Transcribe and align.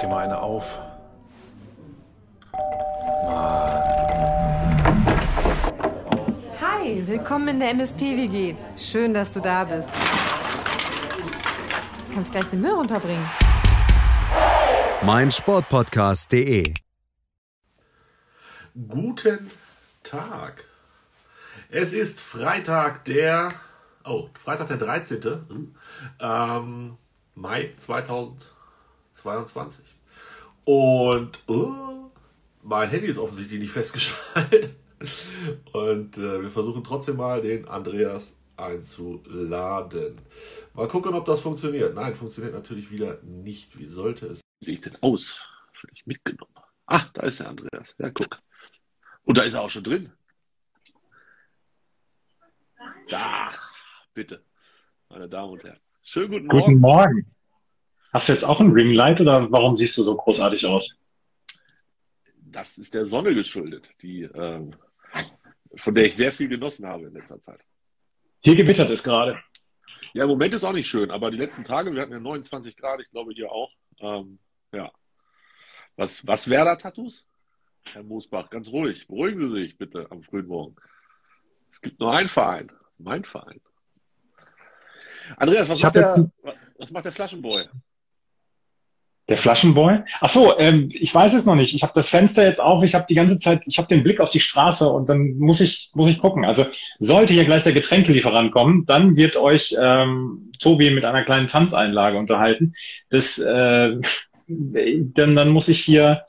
dir 0.00 0.08
mal 0.08 0.24
eine 0.24 0.40
auf. 0.40 0.78
Hi, 6.60 7.02
willkommen 7.06 7.48
in 7.48 7.60
der 7.60 7.70
MSP-WG. 7.70 8.54
Schön, 8.76 9.14
dass 9.14 9.32
du 9.32 9.40
da 9.40 9.64
bist. 9.64 9.88
Du 12.08 12.14
kannst 12.14 12.32
gleich 12.32 12.44
den 12.46 12.60
Müll 12.60 12.72
runterbringen. 12.72 13.24
mein 15.02 15.30
Sportpodcast.de. 15.30 16.74
Guten 18.88 19.50
Tag. 20.02 20.64
Es 21.68 21.92
ist 21.92 22.18
Freitag, 22.20 23.04
der. 23.04 23.50
Oh, 24.04 24.28
Freitag, 24.42 24.68
der 24.68 24.78
13. 24.78 25.74
Ähm, 26.18 26.96
Mai 27.34 27.74
2022. 27.76 29.84
Und 30.64 31.42
oh, 31.48 32.10
mein 32.62 32.88
Handy 32.88 33.06
ist 33.06 33.18
offensichtlich 33.18 33.60
nicht 33.60 33.72
festgeschaltet. 33.72 34.74
Und 35.72 36.18
äh, 36.18 36.42
wir 36.42 36.50
versuchen 36.50 36.84
trotzdem 36.84 37.16
mal, 37.16 37.40
den 37.40 37.66
Andreas 37.68 38.36
einzuladen. 38.56 40.20
Mal 40.74 40.88
gucken, 40.88 41.14
ob 41.14 41.24
das 41.24 41.40
funktioniert. 41.40 41.94
Nein, 41.94 42.14
funktioniert 42.14 42.54
natürlich 42.54 42.90
wieder 42.90 43.18
nicht. 43.22 43.78
Wie 43.78 43.86
sollte 43.86 44.26
es? 44.26 44.40
Wie 44.60 44.66
sehe 44.66 44.74
ich 44.74 44.80
denn 44.82 44.96
aus? 45.00 45.40
Völlig 45.72 46.06
mitgenommen. 46.06 46.52
Ach, 46.86 47.08
da 47.12 47.22
ist 47.22 47.40
der 47.40 47.48
Andreas. 47.48 47.94
Ja, 47.98 48.10
guck. 48.10 48.38
Und 49.24 49.38
da 49.38 49.42
ist 49.42 49.54
er 49.54 49.62
auch 49.62 49.70
schon 49.70 49.84
drin. 49.84 50.12
Da, 53.08 53.50
bitte, 54.14 54.42
meine 55.08 55.28
Damen 55.28 55.52
und 55.52 55.64
Herren. 55.64 55.80
Schönen 56.02 56.30
guten 56.30 56.46
Morgen. 56.46 56.64
Guten 56.66 56.80
Morgen. 56.80 57.34
Hast 58.12 58.28
du 58.28 58.32
jetzt 58.32 58.44
auch 58.44 58.60
ein 58.60 58.72
Ringlight 58.72 59.20
oder 59.20 59.50
warum 59.50 59.76
siehst 59.76 59.96
du 59.98 60.02
so 60.02 60.16
großartig 60.16 60.66
aus? 60.66 60.98
Das 62.36 62.76
ist 62.78 62.94
der 62.94 63.06
Sonne 63.06 63.34
geschuldet, 63.34 63.90
die, 64.02 64.22
ähm, 64.22 64.74
von 65.76 65.94
der 65.94 66.06
ich 66.06 66.16
sehr 66.16 66.32
viel 66.32 66.48
genossen 66.48 66.86
habe 66.86 67.06
in 67.06 67.14
letzter 67.14 67.40
Zeit. 67.40 67.60
Hier 68.40 68.56
gewittert 68.56 68.90
es 68.90 69.04
gerade. 69.04 69.40
Ja, 70.12 70.24
im 70.24 70.30
Moment 70.30 70.54
ist 70.54 70.64
auch 70.64 70.72
nicht 70.72 70.88
schön, 70.88 71.12
aber 71.12 71.30
die 71.30 71.36
letzten 71.36 71.62
Tage, 71.62 71.94
wir 71.94 72.02
hatten 72.02 72.12
ja 72.12 72.18
29 72.18 72.76
Grad, 72.76 73.00
ich 73.00 73.10
glaube 73.10 73.32
hier 73.32 73.52
auch. 73.52 73.70
Ähm, 74.00 74.40
ja. 74.72 74.90
Was, 75.94 76.26
was 76.26 76.48
wäre 76.50 76.64
da 76.64 76.76
Tattoos? 76.76 77.24
Herr 77.92 78.02
Moosbach, 78.02 78.50
ganz 78.50 78.68
ruhig. 78.68 79.06
Beruhigen 79.06 79.40
Sie 79.40 79.62
sich 79.62 79.78
bitte 79.78 80.10
am 80.10 80.22
frühen 80.22 80.46
Morgen. 80.46 80.74
Es 81.72 81.80
gibt 81.80 82.00
nur 82.00 82.12
einen 82.12 82.28
Verein. 82.28 82.72
Mein 82.98 83.24
Verein. 83.24 83.60
Andreas, 85.36 85.68
was, 85.68 85.82
macht 85.82 85.94
der, 85.94 86.30
was 86.78 86.90
macht 86.90 87.04
der 87.04 87.12
Flaschenboy? 87.12 87.62
Der 89.30 89.38
Flaschenboy? 89.38 90.00
Ach 90.20 90.28
so, 90.28 90.58
ähm, 90.58 90.90
ich 90.92 91.14
weiß 91.14 91.34
es 91.34 91.44
noch 91.44 91.54
nicht. 91.54 91.72
Ich 91.72 91.84
habe 91.84 91.92
das 91.94 92.08
Fenster 92.08 92.44
jetzt 92.44 92.60
auf. 92.60 92.82
Ich 92.82 92.96
habe 92.96 93.06
die 93.08 93.14
ganze 93.14 93.38
Zeit, 93.38 93.62
ich 93.66 93.78
habe 93.78 93.86
den 93.86 94.02
Blick 94.02 94.18
auf 94.18 94.32
die 94.32 94.40
Straße 94.40 94.88
und 94.88 95.08
dann 95.08 95.38
muss 95.38 95.60
ich 95.60 95.92
muss 95.94 96.10
ich 96.10 96.18
gucken. 96.18 96.44
Also 96.44 96.66
sollte 96.98 97.32
hier 97.32 97.44
gleich 97.44 97.62
der 97.62 97.72
Getränkelieferant 97.72 98.50
kommen, 98.50 98.86
dann 98.86 99.14
wird 99.14 99.36
euch 99.36 99.76
ähm, 99.80 100.50
Tobi 100.58 100.90
mit 100.90 101.04
einer 101.04 101.22
kleinen 101.22 101.46
Tanzeinlage 101.46 102.18
unterhalten. 102.18 102.74
Das 103.08 103.38
äh, 103.38 104.00
dann 104.48 105.36
dann 105.36 105.50
muss 105.50 105.68
ich 105.68 105.80
hier 105.80 106.24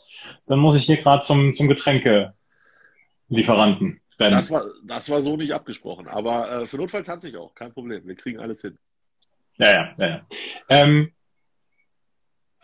dann 0.45 0.59
muss 0.59 0.75
ich 0.75 0.85
hier 0.85 0.97
gerade 0.97 1.25
zum 1.25 1.55
zum 1.55 1.69
Getränkelieferanten. 1.69 3.99
rennen. 4.19 4.35
Das 4.35 4.51
war, 4.51 4.63
das 4.85 5.09
war 5.09 5.21
so 5.21 5.37
nicht 5.37 5.53
abgesprochen. 5.53 6.07
Aber 6.07 6.51
äh, 6.51 6.67
für 6.67 6.77
Notfall 6.77 7.03
tanze 7.03 7.29
ich 7.29 7.35
auch. 7.35 7.55
Kein 7.55 7.73
Problem. 7.73 8.05
Wir 8.05 8.15
kriegen 8.15 8.39
alles 8.39 8.61
hin. 8.61 8.77
Ja, 9.57 9.71
ja, 9.71 9.95
ja. 9.97 10.07
ja. 10.07 10.21
Ähm, 10.69 11.13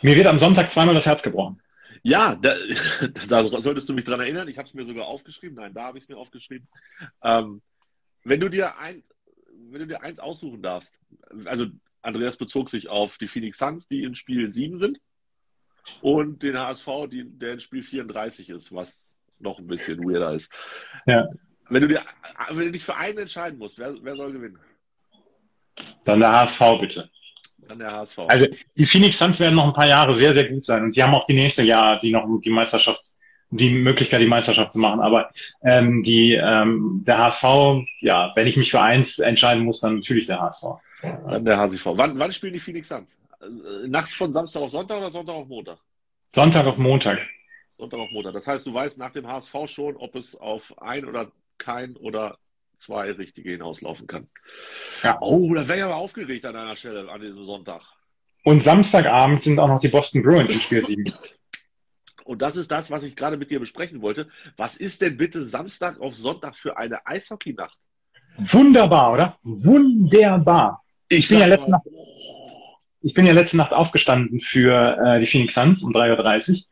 mir 0.01 0.15
wird 0.15 0.27
am 0.27 0.39
Sonntag 0.39 0.71
zweimal 0.71 0.95
das 0.95 1.05
Herz 1.05 1.23
gebrochen. 1.23 1.61
Ja, 2.03 2.35
da, 2.35 2.55
da 3.29 3.43
solltest 3.43 3.89
du 3.89 3.93
mich 3.93 4.05
dran 4.05 4.19
erinnern. 4.19 4.47
Ich 4.47 4.57
habe 4.57 4.67
es 4.67 4.73
mir 4.73 4.85
sogar 4.85 5.07
aufgeschrieben. 5.07 5.55
Nein, 5.55 5.73
da 5.73 5.83
habe 5.83 5.97
ich 5.97 6.03
es 6.03 6.09
mir 6.09 6.17
aufgeschrieben. 6.17 6.67
Ähm, 7.23 7.61
wenn 8.23 8.39
du 8.39 8.49
dir 8.49 8.77
ein, 8.77 9.03
wenn 9.69 9.81
du 9.81 9.87
dir 9.87 10.01
eins 10.01 10.19
aussuchen 10.19 10.61
darfst, 10.61 10.93
also 11.45 11.67
Andreas 12.01 12.37
bezog 12.37 12.69
sich 12.69 12.89
auf 12.89 13.17
die 13.17 13.27
Phoenix 13.27 13.57
Suns, 13.57 13.87
die 13.87 14.03
in 14.03 14.15
Spiel 14.15 14.51
7 14.51 14.77
sind, 14.77 14.99
und 16.01 16.43
den 16.43 16.59
HSV, 16.59 16.87
die, 17.09 17.23
der 17.25 17.53
in 17.53 17.59
Spiel 17.59 17.83
34 17.83 18.49
ist, 18.49 18.73
was 18.73 19.15
noch 19.39 19.59
ein 19.59 19.67
bisschen 19.67 19.99
weirder 19.99 20.33
ist. 20.33 20.53
Ja. 21.05 21.27
Wenn 21.69 21.81
du 21.81 21.87
dir, 21.87 22.01
wenn 22.49 22.65
du 22.65 22.71
dich 22.71 22.83
für 22.83 22.95
einen 22.95 23.19
entscheiden 23.19 23.59
musst, 23.59 23.77
wer, 23.77 23.95
wer 24.01 24.15
soll 24.15 24.31
gewinnen? 24.31 24.59
Dann 26.05 26.19
der 26.19 26.31
HSV 26.31 26.61
bitte. 26.79 27.09
Dann 27.67 27.79
der 27.79 27.91
HSV. 27.91 28.19
Also 28.27 28.47
die 28.75 28.85
Phoenix 28.85 29.17
Suns 29.17 29.39
werden 29.39 29.55
noch 29.55 29.65
ein 29.65 29.73
paar 29.73 29.87
Jahre 29.87 30.13
sehr, 30.13 30.33
sehr 30.33 30.49
gut 30.49 30.65
sein 30.65 30.83
und 30.83 30.95
die 30.95 31.03
haben 31.03 31.13
auch 31.13 31.25
die 31.25 31.33
nächste 31.33 31.63
Jahr, 31.63 31.99
die 31.99 32.11
noch 32.11 32.25
die 32.41 32.49
Meisterschaft, 32.49 33.01
die 33.49 33.69
Möglichkeit, 33.69 34.21
die 34.21 34.27
Meisterschaft 34.27 34.73
zu 34.73 34.79
machen. 34.79 34.99
Aber 34.99 35.29
ähm, 35.63 36.03
die 36.03 36.33
ähm, 36.33 37.03
der 37.05 37.17
HSV, 37.17 37.43
ja, 37.99 38.31
wenn 38.35 38.47
ich 38.47 38.57
mich 38.57 38.71
für 38.71 38.81
eins 38.81 39.19
entscheiden 39.19 39.63
muss, 39.63 39.81
dann 39.81 39.95
natürlich 39.95 40.27
der 40.27 40.39
HSV. 40.39 40.63
Dann 41.01 41.45
der 41.45 41.57
HSV. 41.57 41.85
Wann, 41.85 42.17
wann 42.19 42.31
spielen 42.31 42.53
die 42.53 42.59
Phoenix 42.59 42.89
Suns? 42.89 43.17
Äh, 43.41 43.87
Nachts 43.87 44.13
von 44.13 44.33
Samstag 44.33 44.61
auf 44.61 44.71
Sonntag 44.71 44.97
oder 44.97 45.11
Sonntag 45.11 45.35
auf 45.35 45.47
Montag? 45.47 45.77
Sonntag 46.29 46.65
auf 46.65 46.77
Montag. 46.77 47.19
Sonntag 47.71 47.99
auf 47.99 48.11
Montag. 48.11 48.33
Das 48.33 48.47
heißt, 48.47 48.65
du 48.65 48.73
weißt 48.73 48.97
nach 48.97 49.11
dem 49.11 49.27
HSV 49.27 49.53
schon, 49.67 49.95
ob 49.97 50.15
es 50.15 50.35
auf 50.35 50.77
ein 50.81 51.05
oder 51.05 51.31
kein 51.57 51.95
oder 51.95 52.37
zwei 52.79 53.11
richtige 53.11 53.51
hinauslaufen 53.51 54.07
kann. 54.07 54.27
Ja. 55.03 55.17
Oh, 55.21 55.53
da 55.53 55.67
wäre 55.67 55.77
ich 55.77 55.83
aber 55.83 55.95
aufgeregt 55.95 56.45
an 56.45 56.55
einer 56.55 56.75
Stelle 56.75 57.09
an 57.09 57.21
diesem 57.21 57.43
Sonntag. 57.43 57.81
Und 58.43 58.63
Samstagabend 58.63 59.43
sind 59.43 59.59
auch 59.59 59.67
noch 59.67 59.79
die 59.79 59.89
Boston 59.89 60.23
Bruins 60.23 60.53
im 60.53 60.59
Spiel 60.59 60.85
7. 60.85 61.03
Und 62.25 62.41
das 62.41 62.57
ist 62.57 62.69
das, 62.71 62.91
was 62.91 63.03
ich 63.03 63.15
gerade 63.15 63.37
mit 63.37 63.49
dir 63.49 63.59
besprechen 63.59 64.01
wollte. 64.01 64.27
Was 64.57 64.75
ist 64.75 65.01
denn 65.01 65.15
bitte 65.15 65.45
Samstag 65.45 66.01
auf 66.01 66.13
Sonntag 66.13 66.55
für 66.55 66.77
eine 66.77 67.05
Eishockeynacht? 67.07 67.79
Wunderbar, 68.37 69.13
oder? 69.13 69.37
Wunderbar. 69.43 70.83
Ich 71.07 71.29
bin 71.29 71.39
ja 71.39 71.45
letzte 71.45 71.71
mal, 71.71 71.77
Nacht 71.77 71.87
ich 73.01 73.13
bin 73.13 73.25
ja 73.25 73.31
letzte 73.31 73.55
Nacht 73.55 73.71
aufgestanden 73.71 74.41
für 74.41 74.97
äh, 74.97 75.19
die 75.21 75.25
Phoenix 75.25 75.53
Suns 75.53 75.81
um 75.83 75.93
3.30 75.93 76.49
Uhr 76.51 76.65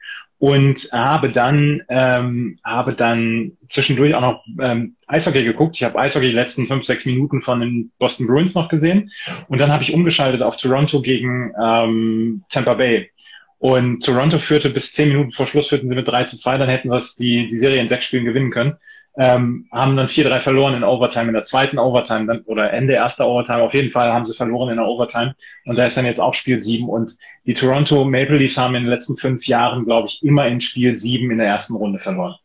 und 0.46 0.90
habe 0.92 1.32
dann, 1.32 1.82
ähm, 1.90 2.60
habe 2.64 2.94
dann 2.94 3.54
zwischendurch 3.68 4.14
auch 4.14 4.22
noch 4.22 4.46
ähm, 4.62 4.96
Eishockey 5.08 5.44
geguckt. 5.44 5.76
Ich 5.76 5.84
habe 5.84 5.98
Eishockey 5.98 6.28
die 6.28 6.34
letzten 6.34 6.68
fünf, 6.68 6.86
sechs 6.86 7.04
Minuten 7.08 7.42
von 7.42 7.62
den 7.62 7.92
Boston 7.98 8.28
Bruins 8.28 8.54
noch 8.54 8.70
gesehen 8.70 9.10
und 9.48 9.60
dann 9.60 9.72
habe 9.72 9.82
ich 9.82 9.92
umgeschaltet 9.92 10.44
auf 10.44 10.58
Toronto 10.58 11.02
gegen 11.02 11.52
ähm, 11.60 12.44
Tampa 12.52 12.76
Bay. 12.76 13.10
Und 13.58 14.06
Toronto 14.06 14.38
führte 14.38 14.70
bis 14.70 14.94
zehn 14.94 15.10
Minuten 15.10 15.32
vor 15.32 15.48
Schluss, 15.48 15.70
führten 15.70 15.90
sie 15.90 15.96
mit 15.96 16.08
3 16.08 16.26
zu 16.26 16.38
2, 16.38 16.60
dann 16.60 16.70
hätten 16.70 16.92
sie 17.00 17.16
die, 17.18 17.48
die 17.48 17.58
Serie 17.58 17.82
in 17.82 17.88
sechs 17.88 18.06
Spielen 18.06 18.26
gewinnen 18.26 18.52
können. 18.52 18.76
Ähm, 19.18 19.68
haben 19.72 19.96
dann 19.96 20.08
4-3 20.08 20.40
verloren 20.42 20.74
in 20.76 20.84
Overtime, 20.84 21.28
in 21.28 21.34
der 21.34 21.46
zweiten 21.46 21.80
Overtime 21.80 22.26
dann, 22.26 22.42
oder 22.42 22.74
Ende 22.74 22.94
erster 22.94 23.28
Overtime. 23.28 23.62
Auf 23.64 23.74
jeden 23.74 23.92
Fall 23.92 24.12
haben 24.12 24.26
sie 24.26 24.36
verloren 24.36 24.70
in 24.72 24.78
der 24.78 24.86
Overtime. 24.88 25.36
Und 25.66 25.78
da 25.78 25.86
ist 25.86 25.96
dann 25.96 26.06
jetzt 26.06 26.20
auch 26.20 26.34
Spiel 26.34 26.62
7. 26.62 26.90
Und 26.90 27.16
die 27.46 27.54
Toronto 27.54 28.04
Maple 28.04 28.38
Leafs 28.38 28.58
haben 28.58 28.76
in 28.76 28.84
den 28.84 28.90
letzten 28.92 29.16
fünf 29.16 29.48
Jahren, 29.48 29.86
glaube 29.86 30.10
ich, 30.10 30.22
immer 30.24 30.48
in 30.48 30.60
Spiel 30.60 30.96
7 30.96 31.32
in 31.32 31.38
der 31.38 31.48
ersten 31.48 31.76
Runde 31.76 32.00
verloren. 32.00 32.36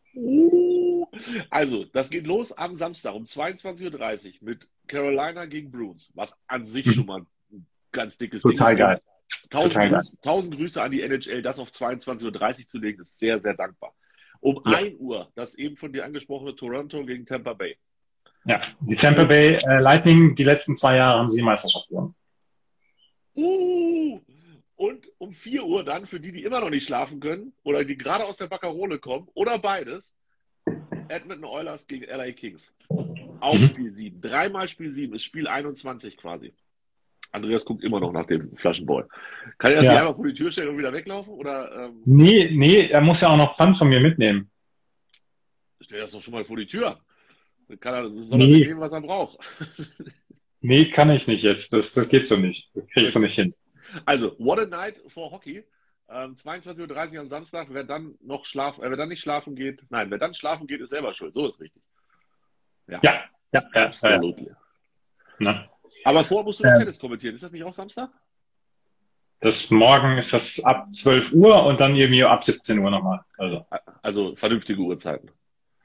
Also, 1.49 1.85
das 1.85 2.09
geht 2.09 2.25
los 2.25 2.51
am 2.53 2.75
Samstag 2.77 3.13
um 3.15 3.25
22.30 3.25 4.41
Uhr 4.41 4.49
mit 4.49 4.67
Carolina 4.87 5.45
gegen 5.45 5.71
Bruins, 5.71 6.09
was 6.13 6.33
an 6.47 6.63
sich 6.65 6.85
Mhm. 6.85 6.91
schon 6.93 7.05
mal 7.05 7.21
ein 7.51 7.65
ganz 7.91 8.17
dickes 8.17 8.41
Total 8.41 8.75
Ding 8.75 8.83
ist. 8.85 8.87
geil. 8.87 9.01
Tausend, 9.49 9.73
Total 9.73 9.89
geil. 9.89 9.99
Grüße, 9.99 10.17
tausend 10.21 10.55
Grüße 10.57 10.81
an 10.81 10.91
die 10.91 11.01
NHL, 11.01 11.41
das 11.41 11.59
auf 11.59 11.69
22.30 11.71 12.61
Uhr 12.61 12.67
zu 12.67 12.77
legen, 12.79 13.01
ist 13.01 13.19
sehr, 13.19 13.39
sehr 13.39 13.53
dankbar. 13.53 13.93
Um 14.41 14.61
Ja. 14.65 14.77
1 14.77 14.99
Uhr 14.99 15.31
das 15.35 15.55
eben 15.55 15.77
von 15.77 15.93
dir 15.93 16.03
angesprochene 16.03 16.55
Toronto 16.55 17.05
gegen 17.05 17.25
Tampa 17.25 17.53
Bay. 17.53 17.77
Ja, 18.45 18.61
die 18.81 18.95
Tampa 18.95 19.23
Bay 19.23 19.55
äh, 19.55 19.79
Lightning, 19.79 20.35
die 20.35 20.43
letzten 20.43 20.75
zwei 20.75 20.97
Jahre 20.97 21.19
haben 21.19 21.29
sie 21.29 21.37
die 21.37 21.43
Meisterschaft 21.43 21.87
gewonnen. 21.89 22.15
Uh, 23.35 24.19
und 24.75 25.07
um 25.19 25.31
4 25.31 25.63
Uhr 25.63 25.83
dann, 25.83 26.05
für 26.05 26.19
die, 26.19 26.31
die 26.31 26.43
immer 26.43 26.59
noch 26.59 26.71
nicht 26.71 26.85
schlafen 26.85 27.19
können 27.19 27.53
oder 27.63 27.85
die 27.85 27.97
gerade 27.97 28.25
aus 28.25 28.37
der 28.37 28.47
Baccarole 28.47 28.99
kommen 28.99 29.27
oder 29.35 29.59
beides, 29.59 30.13
Edmonton 31.07 31.45
Oilers 31.45 31.85
gegen 31.87 32.05
LA 32.05 32.31
Kings. 32.31 32.73
Auch 33.39 33.57
Mhm. 33.57 33.67
Spiel 33.67 33.93
7. 33.93 34.21
Dreimal 34.21 34.67
Spiel 34.67 34.91
7 34.91 35.13
ist 35.13 35.23
Spiel 35.23 35.47
21 35.47 36.17
quasi. 36.17 36.53
Andreas 37.31 37.63
guckt 37.65 37.83
immer 37.83 37.99
noch 37.99 38.11
nach 38.11 38.25
dem 38.25 38.55
Flaschenball. 38.57 39.07
Kann 39.57 39.71
er 39.71 39.77
das 39.77 39.85
Ja. 39.85 39.99
einfach 40.01 40.15
vor 40.15 40.27
die 40.27 40.33
Tür 40.33 40.51
stellen 40.51 40.69
und 40.69 40.77
wieder 40.77 40.91
weglaufen? 40.93 41.33
Oder 41.33 41.85
ähm, 41.85 42.01
Nee, 42.05 42.49
nee, 42.53 42.87
er 42.87 43.01
muss 43.01 43.21
ja 43.21 43.29
auch 43.29 43.37
noch 43.37 43.55
Pfand 43.55 43.77
von 43.77 43.87
mir 43.89 43.99
mitnehmen. 44.01 44.49
stell 45.79 45.99
das 46.01 46.11
doch 46.11 46.21
schon 46.21 46.33
mal 46.33 46.45
vor 46.45 46.57
die 46.57 46.67
Tür? 46.67 46.99
Dann 47.67 47.79
kann 47.79 47.93
er, 47.93 48.09
soll 48.25 48.37
Nee. 48.37 48.61
er 48.61 48.67
nehmen, 48.67 48.79
was 48.81 48.91
er 48.91 49.01
braucht. 49.01 49.37
Nee, 50.63 50.91
kann 50.91 51.09
ich 51.09 51.25
nicht 51.25 51.41
jetzt. 51.41 51.73
Das, 51.73 51.91
das 51.93 52.07
geht 52.07 52.27
so 52.27 52.37
nicht. 52.37 52.69
Das 52.75 52.87
kriege 52.87 53.07
ich 53.07 53.13
so 53.13 53.17
nicht 53.17 53.33
hin. 53.33 53.55
Also, 54.05 54.35
what 54.37 54.59
a 54.59 54.65
night 54.67 55.01
for 55.07 55.31
Hockey. 55.31 55.63
Ähm, 56.07 56.35
22.30 56.35 57.13
Uhr 57.15 57.19
am 57.21 57.29
Samstag. 57.29 57.69
Wer 57.71 57.83
dann 57.83 58.13
noch 58.21 58.45
schlafen, 58.45 58.83
äh, 58.83 58.89
wer 58.91 58.95
dann 58.95 59.09
nicht 59.09 59.21
schlafen 59.21 59.55
geht, 59.55 59.81
nein, 59.89 60.11
wer 60.11 60.19
dann 60.19 60.35
schlafen 60.35 60.67
geht, 60.67 60.79
ist 60.81 60.91
selber 60.91 61.15
schuld. 61.15 61.33
So 61.33 61.47
ist 61.47 61.59
richtig. 61.59 61.81
Ja, 62.87 62.99
ja, 63.01 63.11
ja. 63.13 63.23
ja, 63.53 63.69
ja. 63.73 63.85
Absolut. 63.87 64.35
Na. 65.39 65.67
Aber 66.03 66.23
vorher 66.23 66.43
musst 66.45 66.59
du 66.59 66.63
noch 66.63 66.71
Ähm. 66.73 66.79
Tennis 66.79 66.99
kommentieren. 66.99 67.35
Ist 67.35 67.43
das 67.43 67.51
nicht 67.51 67.63
auch 67.63 67.73
Samstag? 67.73 68.09
Das 69.39 69.71
morgen 69.71 70.17
ist 70.19 70.33
das 70.33 70.63
ab 70.63 70.93
12 70.93 71.31
Uhr 71.31 71.63
und 71.65 71.79
dann 71.79 71.95
irgendwie 71.95 72.23
ab 72.23 72.45
17 72.45 72.77
Uhr 72.79 72.91
nochmal. 72.91 73.21
Also, 73.37 73.65
Also 74.03 74.35
vernünftige 74.35 74.81
Uhrzeiten. 74.81 75.31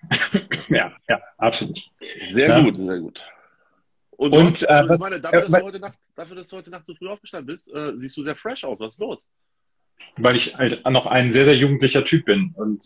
ja, 0.68 0.92
ja, 1.08 1.20
absolut. 1.38 1.80
Sehr 2.30 2.48
Ja. 2.50 2.60
gut, 2.60 2.76
sehr 2.76 2.98
gut. 2.98 3.24
Und, 4.10 4.32
Und, 4.34 4.62
äh, 4.62 4.66
also, 4.66 4.84
ich 4.84 4.90
was- 4.90 5.00
meine, 5.00 5.20
dafür, 5.20 5.40
dass 5.42 5.52
äh, 5.52 5.58
du 5.58 5.64
heute 5.64 5.80
Nacht, 5.80 5.98
dafür, 6.14 6.36
dass 6.36 6.48
du 6.48 6.56
heute 6.56 6.70
Nacht 6.70 6.86
so 6.86 6.94
früh 6.94 7.08
aufgestanden 7.08 7.46
bist, 7.54 7.68
äh, 7.74 7.92
siehst 7.96 8.16
du 8.16 8.22
sehr 8.22 8.36
fresh 8.36 8.64
aus. 8.64 8.78
Was 8.80 8.92
ist 8.94 8.98
los? 9.00 9.26
Weil 10.16 10.36
ich 10.36 10.56
halt 10.56 10.84
noch 10.88 11.06
ein 11.06 11.32
sehr, 11.32 11.46
sehr 11.46 11.56
jugendlicher 11.56 12.04
Typ 12.04 12.26
bin 12.26 12.52
und 12.56 12.84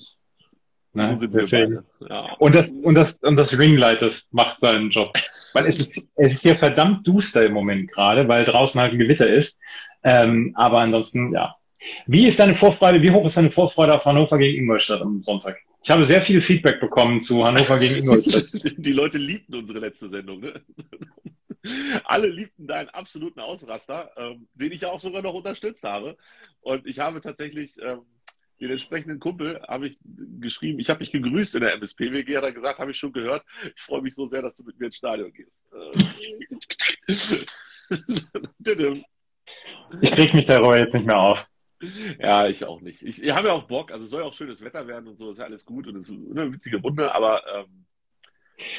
ne, 0.93 1.17
So 1.21 1.27
deswegen. 1.27 1.85
Ja. 2.09 2.33
Und 2.39 2.55
das, 2.55 2.73
und 2.81 2.95
das, 2.95 3.21
und 3.23 3.37
das 3.37 3.57
Ringlight, 3.59 4.03
das 4.03 4.27
macht 4.31 4.61
seinen 4.61 4.91
Job. 4.91 5.13
Weil 5.53 5.67
es 5.67 5.79
ist, 5.79 6.03
es 6.17 6.33
ist 6.33 6.43
hier 6.43 6.57
verdammt 6.57 7.07
duster 7.07 7.45
im 7.45 7.53
Moment 7.53 7.91
gerade, 7.91 8.29
weil 8.29 8.45
draußen 8.45 8.81
halt 8.81 8.93
ein 8.93 8.99
Gewitter 8.99 9.29
ist. 9.29 9.59
Ähm, 10.03 10.53
aber 10.57 10.79
ansonsten, 10.79 11.33
ja. 11.33 11.57
Wie 12.07 12.27
ist 12.27 12.39
deine 12.39 12.55
Vorfreude, 12.55 13.01
wie 13.03 13.11
hoch 13.11 13.25
ist 13.27 13.37
deine 13.37 13.51
Vorfreude 13.51 13.95
auf 13.95 14.05
Hannover 14.05 14.39
gegen 14.39 14.59
Ingolstadt 14.59 15.01
am 15.01 15.23
Sonntag? 15.23 15.59
Ich 15.83 15.91
habe 15.91 16.05
sehr 16.05 16.21
viel 16.21 16.43
Feedback 16.43 16.79
bekommen 16.79 17.23
zu 17.23 17.45
Hannover 17.45 17.79
gegen 17.79 17.97
Ingolstadt. 17.97 18.51
Die 18.77 18.93
Leute 18.93 19.19
liebten 19.19 19.55
unsere 19.55 19.79
letzte 19.79 20.11
Sendung. 20.11 20.41
Ne? 20.41 20.61
Alle 22.05 22.29
liebten 22.29 22.67
deinen 22.67 22.89
absoluten 22.91 23.41
Ausraster, 23.41 24.11
ähm, 24.17 24.47
den 24.55 24.73
ich 24.73 24.83
ja 24.83 24.91
auch 24.91 25.01
sogar 25.01 25.23
noch 25.23 25.35
unterstützt 25.35 25.85
habe. 25.85 26.17
Und 26.61 26.87
ich 26.87 26.99
habe 26.99 27.21
tatsächlich 27.21 27.77
ähm, 27.83 28.03
den 28.61 28.71
entsprechenden 28.71 29.19
Kumpel 29.21 29.61
habe 29.67 29.87
ich 29.89 29.99
geschrieben, 30.41 30.79
ich 30.81 30.91
habe 30.91 31.01
mich 31.01 31.13
gegrüßt 31.13 31.55
in 31.57 31.63
der 31.63 31.75
MSP-WG, 31.75 32.37
hat 32.37 32.45
er 32.45 32.53
gesagt, 32.53 32.79
habe 32.79 32.91
ich 32.91 32.99
schon 32.99 33.13
gehört. 33.13 33.45
Ich 33.77 33.83
freue 33.83 34.03
mich 34.03 34.15
so 34.15 34.27
sehr, 34.27 34.43
dass 34.43 34.57
du 34.57 34.65
mit 34.65 34.79
mir 34.79 34.87
ins 34.87 34.97
Stadion 34.97 35.33
gehst. 35.33 35.53
Äh, 35.73 36.05
Ich 40.01 40.13
krieg 40.13 40.35
mich 40.35 40.47
darüber 40.47 40.79
jetzt 40.79 40.95
nicht 40.95 41.07
mehr 41.07 41.19
auf. 41.19 41.47
Ja, 42.19 42.47
ich 42.47 42.65
auch 42.65 42.81
nicht. 42.83 43.03
Ich, 43.03 43.23
ich 43.23 43.31
habe 43.33 43.49
ja 43.49 43.55
auch 43.55 43.65
Bock, 43.65 43.91
also 43.91 44.05
soll 44.05 44.21
ja 44.21 44.27
auch 44.27 44.35
schönes 44.35 44.63
Wetter 44.63 44.87
werden 44.87 45.09
und 45.09 45.17
so, 45.17 45.31
ist 45.31 45.39
ja 45.39 45.45
alles 45.45 45.65
gut 45.65 45.87
und 45.87 45.97
es 45.97 46.09
ist 46.09 46.17
eine 46.31 46.53
witzige 46.53 46.77
Runde, 46.79 47.15
aber 47.15 47.43
ähm, 47.55 47.87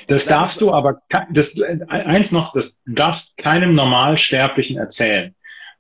Das 0.08 0.26
darfst 0.26 0.62
du 0.62 0.72
aber, 0.72 1.02
das, 1.32 1.60
eins 1.88 2.32
noch, 2.32 2.54
das 2.54 2.78
darfst 2.86 3.36
keinem 3.38 3.74
Normalsterblichen 3.74 4.78
erzählen, 4.78 5.36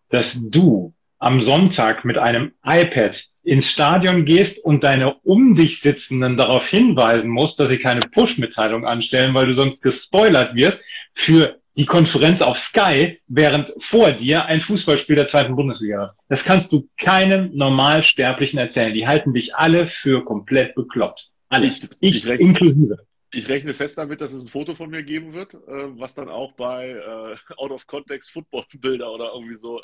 dass 0.09 0.38
du 0.50 0.94
am 1.19 1.42
Sonntag 1.42 2.04
mit 2.04 2.18
einem 2.18 2.54
iPad 2.63 3.31
ins 3.44 3.70
Stadion 3.70 4.26
gehst 4.26 4.64
und 4.64 4.84
deine 4.84 5.16
um 5.24 5.56
dich 5.56 5.80
Sitzenden 5.82 6.38
darauf 6.38 6.68
hinweisen 6.68 7.30
musst, 7.30 7.60
dass 7.60 7.70
sie 7.70 7.78
keine 7.80 8.02
Push-Mitteilung 8.02 8.86
anstellen, 8.86 9.34
weil 9.34 9.48
du 9.48 9.54
sonst 9.56 9.82
gespoilert 9.82 10.56
wirst 10.56 10.82
für 11.14 11.58
die 11.78 11.86
Konferenz 11.86 12.42
auf 12.42 12.58
Sky, 12.60 13.20
während 13.28 13.72
vor 13.80 14.12
dir 14.12 14.46
ein 14.46 14.60
Fußballspiel 14.62 15.16
der 15.16 15.28
zweiten 15.28 15.56
Bundesliga 15.56 16.06
ist. 16.06 16.18
Das 16.28 16.44
kannst 16.44 16.72
du 16.74 16.88
keinem 16.98 17.52
Normalsterblichen 17.56 18.60
erzählen. 18.60 18.94
Die 18.94 19.08
halten 19.08 19.34
dich 19.34 19.56
alle 19.56 19.88
für 19.88 20.24
komplett 20.26 20.76
bekloppt. 20.76 21.30
Alle. 21.50 21.68
Ich- 21.68 21.88
Ich, 22.02 22.26
ich 22.26 22.40
inklusive. 22.40 22.98
Ich 23.33 23.48
rechne 23.48 23.74
fest 23.74 23.98
damit, 23.98 24.19
dass 24.19 24.31
es 24.33 24.42
ein 24.44 24.48
Foto 24.50 24.75
von 24.75 24.89
mir 24.89 25.04
geben 25.04 25.33
wird, 25.33 25.54
äh, 25.54 25.57
was 25.68 26.13
dann 26.13 26.30
auch 26.30 26.51
bei 26.54 26.89
äh, 26.89 27.54
Out 27.57 27.72
of 27.72 27.88
Context 27.88 28.31
Football 28.31 28.66
Bilder 28.74 29.12
oder 29.12 29.31
irgendwie 29.33 29.57
so 29.57 29.81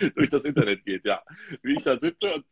durch 0.14 0.28
das 0.28 0.44
Internet 0.44 0.84
geht, 0.84 1.04
ja. 1.04 1.22
Wie 1.62 1.74
ich 1.76 1.82
da 1.82 1.98
sitze 1.98 2.34
und 2.34 2.44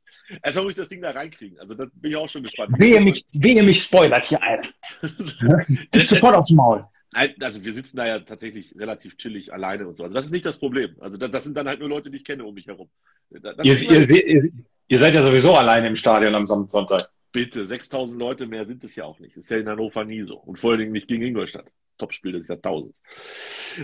erstmal 0.43 0.65
muss 0.65 0.73
ich 0.73 0.79
das 0.79 0.89
Ding 0.89 1.03
da 1.03 1.11
reinkriegen. 1.11 1.59
Also 1.59 1.75
da 1.75 1.87
bin 1.93 2.11
ich 2.11 2.17
auch 2.17 2.29
schon 2.29 2.43
gespannt. 2.43 2.79
Wehe 2.79 3.01
mich, 3.01 3.27
wehe 3.33 3.63
mich 3.63 3.83
spoilert 3.83 4.25
hier 4.25 4.43
einer. 4.43 4.69
Gib 5.93 6.07
sofort 6.07 6.35
aufs 6.37 6.51
Maul. 6.51 6.85
Nein, 7.13 7.35
also 7.41 7.65
wir 7.65 7.73
sitzen 7.73 7.97
da 7.97 8.07
ja 8.07 8.19
tatsächlich 8.21 8.75
relativ 8.79 9.17
chillig 9.17 9.53
alleine 9.53 9.89
und 9.89 9.97
so. 9.97 10.05
Also 10.05 10.15
das 10.15 10.27
ist 10.27 10.31
nicht 10.31 10.45
das 10.45 10.59
Problem. 10.59 10.97
Also 11.01 11.19
das, 11.19 11.31
das 11.31 11.45
sind 11.45 11.57
dann 11.57 11.67
halt 11.69 11.81
nur 11.81 11.89
Leute, 11.89 12.11
die 12.11 12.19
ich 12.19 12.25
kenne 12.25 12.45
um 12.45 12.55
mich 12.55 12.67
herum. 12.67 12.89
Ihr, 13.31 13.41
ihr, 13.65 14.11
ihr, 14.11 14.51
ihr 14.89 14.99
seid 14.99 15.15
ja 15.15 15.23
sowieso 15.23 15.55
alleine 15.55 15.89
im 15.89 15.97
Stadion 15.97 16.35
am 16.35 16.47
Son- 16.47 16.69
Sonntag. 16.69 17.11
Bitte, 17.33 17.67
6000 17.67 18.19
Leute 18.19 18.47
mehr 18.47 18.67
sind 18.67 18.85
es 18.85 18.97
ja 18.97 19.05
auch 19.05 19.19
nicht. 19.21 19.37
Ist 19.37 19.51
ja 19.51 19.59
in 19.59 19.69
Hannover 19.69 20.05
nie 20.05 20.23
so. 20.23 20.37
Und 20.37 20.59
vor 20.59 20.71
allen 20.71 20.81
Dingen 20.81 20.93
nicht 20.93 21.09
gegen 21.09 21.23
Ingolstadt. 21.23 21.67
Topspiel 21.99 22.33
des 22.33 22.49
Jahrtausends. 22.49 22.97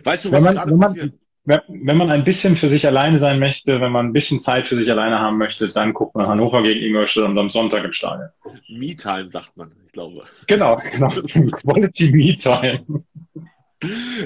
Weißt 0.02 0.24
du, 0.24 0.32
was 0.32 0.36
Wenn 0.36 0.42
man, 0.44 0.54
gerade 0.54 0.70
wenn, 0.70 0.78
man, 0.78 1.60
wenn, 1.68 1.96
man 1.96 2.10
ein 2.10 2.24
bisschen 2.24 2.56
für 2.56 2.68
sich 2.68 2.86
alleine 2.86 3.18
sein 3.18 3.38
möchte, 3.38 3.80
wenn 3.80 3.92
man 3.92 4.06
ein 4.06 4.12
bisschen 4.12 4.40
Zeit 4.40 4.66
für 4.66 4.76
sich 4.76 4.90
alleine 4.90 5.18
haben 5.18 5.36
möchte, 5.36 5.68
dann 5.68 5.92
guckt 5.92 6.14
man 6.14 6.26
Hannover 6.26 6.62
gegen 6.62 6.84
Ingolstadt 6.84 7.24
am 7.24 7.50
Sonntag 7.50 7.84
im 7.84 7.92
Stadion. 7.92 8.30
Me-Time, 8.68 9.30
sagt 9.30 9.56
man, 9.56 9.72
ich 9.84 9.92
glaube. 9.92 10.24
Genau, 10.46 10.80
genau. 10.92 11.08
Quality 11.50 12.12
Me 12.12 12.36
Time. 12.36 13.04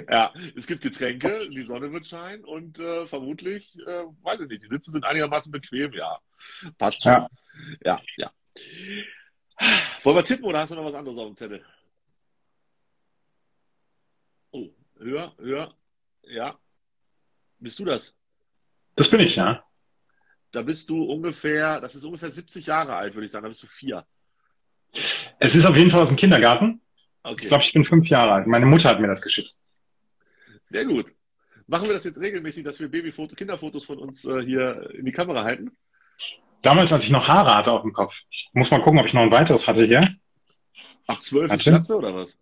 Ja, 0.09 0.33
es 0.57 0.67
gibt 0.67 0.83
Getränke, 0.83 1.41
die 1.51 1.63
Sonne 1.63 1.93
wird 1.93 2.07
scheinen 2.07 2.45
und 2.45 2.79
äh, 2.79 3.07
vermutlich, 3.07 3.77
äh, 3.87 4.05
weiß 4.23 4.41
ich 4.43 4.49
nicht, 4.49 4.63
die 4.63 4.69
Sitze 4.69 4.93
sind 4.93 5.05
einigermaßen 5.05 5.51
bequem, 5.51 5.93
ja. 5.95 6.19
Passt 6.77 7.03
schon. 7.03 7.13
Ja. 7.13 7.29
Ja, 7.85 8.01
ja. 8.17 8.31
Wollen 10.03 10.17
wir 10.17 10.25
tippen 10.25 10.45
oder 10.45 10.61
hast 10.61 10.71
du 10.71 10.75
noch 10.75 10.85
was 10.85 10.95
anderes 10.95 11.19
auf 11.19 11.27
dem 11.27 11.37
Zettel? 11.37 11.65
Oh, 14.51 14.69
höher, 14.99 15.35
höher, 15.39 15.75
ja. 16.23 16.59
Bist 17.59 17.79
du 17.79 17.85
das? 17.85 18.15
Das 18.97 19.11
bin 19.11 19.21
ich, 19.21 19.37
ja. 19.37 19.65
Da 20.53 20.63
bist 20.63 20.89
du 20.89 21.03
ungefähr, 21.05 21.81
das 21.81 21.95
ist 21.95 22.05
ungefähr 22.05 22.31
70 22.31 22.67
Jahre 22.67 22.95
alt, 22.95 23.15
würde 23.15 23.27
ich 23.27 23.33
sagen. 23.33 23.43
Da 23.45 23.49
bist 23.49 23.63
du 23.63 23.67
vier. 23.67 24.07
Es 25.39 25.55
ist 25.55 25.67
auf 25.67 25.77
jeden 25.77 25.91
Fall 25.91 26.03
aus 26.03 26.09
dem 26.09 26.17
Kindergarten. 26.17 26.81
Okay, 27.23 27.43
Ich 27.43 27.49
glaube, 27.49 27.65
ich 27.65 27.73
bin 27.73 27.85
fünf 27.85 28.09
Jahre 28.09 28.33
alt. 28.33 28.47
Meine 28.47 28.65
Mutter 28.67 28.89
hat 28.89 29.01
mir 29.01 29.09
das 29.09 29.21
geschickt. 29.21 29.55
sehr 30.69 30.85
gut. 30.85 31.13
Machen 31.67 31.87
wir 31.87 31.95
das 31.95 32.05
jetzt 32.05 32.19
regelmäßig, 32.19 32.65
dass 32.65 32.81
wir 32.81 32.89
Babyfotos, 32.89 33.37
Kinderfotos 33.37 33.85
von 33.85 33.99
uns 33.99 34.25
äh, 34.25 34.41
hier 34.41 34.89
in 34.95 35.05
die 35.05 35.13
Kamera 35.13 35.45
halten? 35.45 35.77
Damals, 36.63 36.93
als 36.93 37.05
ich 37.05 37.11
noch 37.11 37.29
Haare 37.29 37.55
hatte 37.55 37.71
auf 37.73 37.83
dem 37.83 37.93
Kopf. 37.93 38.21
Ich 38.31 38.51
muss 38.53 38.71
mal 38.71 38.83
gucken, 38.83 38.99
ob 38.99 39.07
ich 39.07 39.13
noch 39.15 39.23
ein 39.23 39.31
weiteres 39.33 39.69
hatte 39.69 39.85
hier. 39.85 40.09
Ab 41.07 41.23
zwölf. 41.23 41.51
Glatze 41.59 41.97
oder 41.97 42.15
was? 42.15 42.37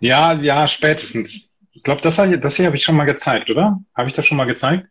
Ja, 0.00 0.32
ja, 0.34 0.68
spätestens. 0.68 1.42
Ich 1.72 1.82
glaube, 1.82 2.00
das, 2.02 2.16
hier- 2.16 2.38
das 2.38 2.56
hier 2.56 2.66
habe 2.66 2.76
ich 2.76 2.84
schon 2.84 2.96
mal 2.96 3.04
gezeigt, 3.04 3.50
oder? 3.50 3.80
Habe 3.94 4.08
ich 4.08 4.14
das 4.14 4.24
schon 4.26 4.36
mal 4.38 4.44
gezeigt? 4.46 4.88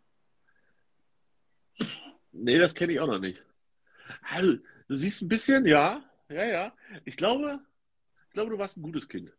Nee, 2.32 2.58
das 2.58 2.74
kenne 2.74 2.92
ich 2.92 3.00
auch 3.00 3.06
noch 3.06 3.18
nicht. 3.18 3.42
Also, 4.30 4.58
du 4.88 4.96
siehst 4.96 5.22
ein 5.22 5.28
bisschen, 5.28 5.66
ja, 5.66 6.02
ja, 6.28 6.44
ja. 6.44 6.72
Ich 7.04 7.16
glaube, 7.16 7.58
ich 8.28 8.34
glaube, 8.34 8.50
du 8.50 8.58
warst 8.58 8.76
ein 8.76 8.82
gutes 8.82 9.08
Kind. 9.08 9.32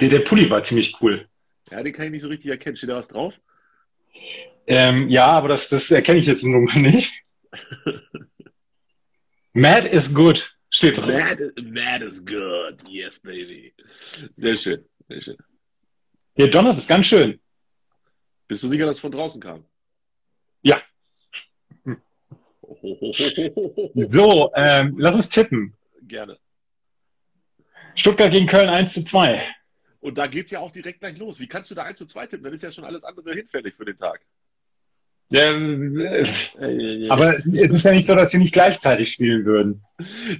Der, 0.00 0.10
der 0.10 0.20
Pulli 0.20 0.48
war 0.50 0.62
ziemlich 0.62 1.00
cool. 1.00 1.28
Ja, 1.70 1.82
den 1.82 1.92
kann 1.92 2.06
ich 2.06 2.10
nicht 2.12 2.22
so 2.22 2.28
richtig 2.28 2.50
erkennen. 2.50 2.76
Steht 2.76 2.90
da 2.90 2.96
was 2.96 3.08
drauf? 3.08 3.34
Ähm, 4.66 5.08
ja, 5.08 5.26
aber 5.26 5.48
das, 5.48 5.68
das 5.68 5.90
erkenne 5.90 6.18
ich 6.18 6.26
jetzt 6.26 6.42
im 6.42 6.52
Dunkeln 6.52 6.82
nicht. 6.82 7.12
Mad 9.52 9.86
is 9.86 10.12
good, 10.12 10.56
steht 10.70 10.96
drauf. 10.96 11.08
Mad, 11.08 11.40
mad 11.62 12.02
is 12.02 12.24
good. 12.24 12.82
Yes, 12.88 13.18
baby. 13.18 13.74
Sehr 14.36 14.56
schön, 14.56 14.84
sehr 15.08 15.22
schön. 15.22 15.36
Hier 16.36 16.50
donnert 16.50 16.78
es 16.78 16.86
ganz 16.86 17.06
schön. 17.06 17.40
Bist 18.46 18.62
du 18.62 18.68
sicher, 18.68 18.86
dass 18.86 18.96
es 18.96 19.00
von 19.00 19.12
draußen 19.12 19.40
kam? 19.40 19.64
Ja. 20.62 20.80
So, 23.94 24.52
ähm, 24.54 24.96
lass 24.98 25.16
uns 25.16 25.28
tippen. 25.28 25.76
Gerne. 26.02 26.38
Stuttgart 27.94 28.30
gegen 28.30 28.46
Köln 28.46 28.68
1 28.68 28.94
zu 28.94 29.04
2. 29.04 29.42
Und 30.00 30.16
da 30.16 30.26
geht's 30.26 30.50
ja 30.50 30.60
auch 30.60 30.70
direkt 30.70 31.00
gleich 31.00 31.18
los. 31.18 31.38
Wie 31.38 31.46
kannst 31.46 31.70
du 31.70 31.74
da 31.74 31.82
1 31.82 31.98
zu 31.98 32.06
2 32.06 32.28
tippen? 32.28 32.44
Dann 32.44 32.54
ist 32.54 32.62
ja 32.62 32.72
schon 32.72 32.84
alles 32.84 33.02
andere 33.04 33.34
hinfällig 33.34 33.74
für 33.74 33.84
den 33.84 33.98
Tag. 33.98 34.24
Ja, 35.32 35.52
äh, 35.52 37.08
aber 37.08 37.38
es 37.54 37.72
ist 37.72 37.84
ja 37.84 37.92
nicht 37.92 38.06
so, 38.06 38.16
dass 38.16 38.32
sie 38.32 38.38
nicht 38.38 38.52
gleichzeitig 38.52 39.12
spielen 39.12 39.44
würden. 39.44 39.84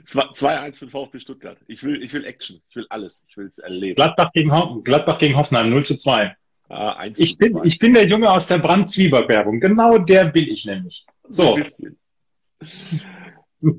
2-1 0.08 0.74
für 0.74 0.86
den 0.86 0.90
VfB 0.90 1.20
Stuttgart. 1.20 1.58
Ich 1.68 1.82
will, 1.84 2.02
ich 2.02 2.12
will 2.12 2.24
Action. 2.24 2.60
Ich 2.68 2.74
will 2.76 2.86
alles. 2.90 3.24
Ich 3.28 3.36
will 3.36 3.46
es 3.46 3.58
erleben. 3.58 3.94
Gladbach 3.94 4.32
gegen, 4.32 4.52
Ho 4.52 4.80
Gladbach 4.82 5.18
gegen 5.18 5.36
Hoffenheim 5.36 5.70
0 5.70 5.84
zu 5.84 5.96
2. 5.96 6.34
Ah, 6.68 6.92
1 6.94 7.18
Ich 7.20 7.32
zu 7.32 7.38
bin, 7.38 7.52
2. 7.54 7.64
ich 7.64 7.78
bin 7.78 7.94
der 7.94 8.06
Junge 8.08 8.30
aus 8.30 8.48
der 8.48 8.58
Brand-Zwieback-Werbung. 8.58 9.60
Genau 9.60 9.98
der 9.98 10.24
bin 10.26 10.48
ich 10.48 10.64
nämlich. 10.66 11.06
So, 11.28 11.54
Ein 11.54 11.64
bisschen. 11.64 11.98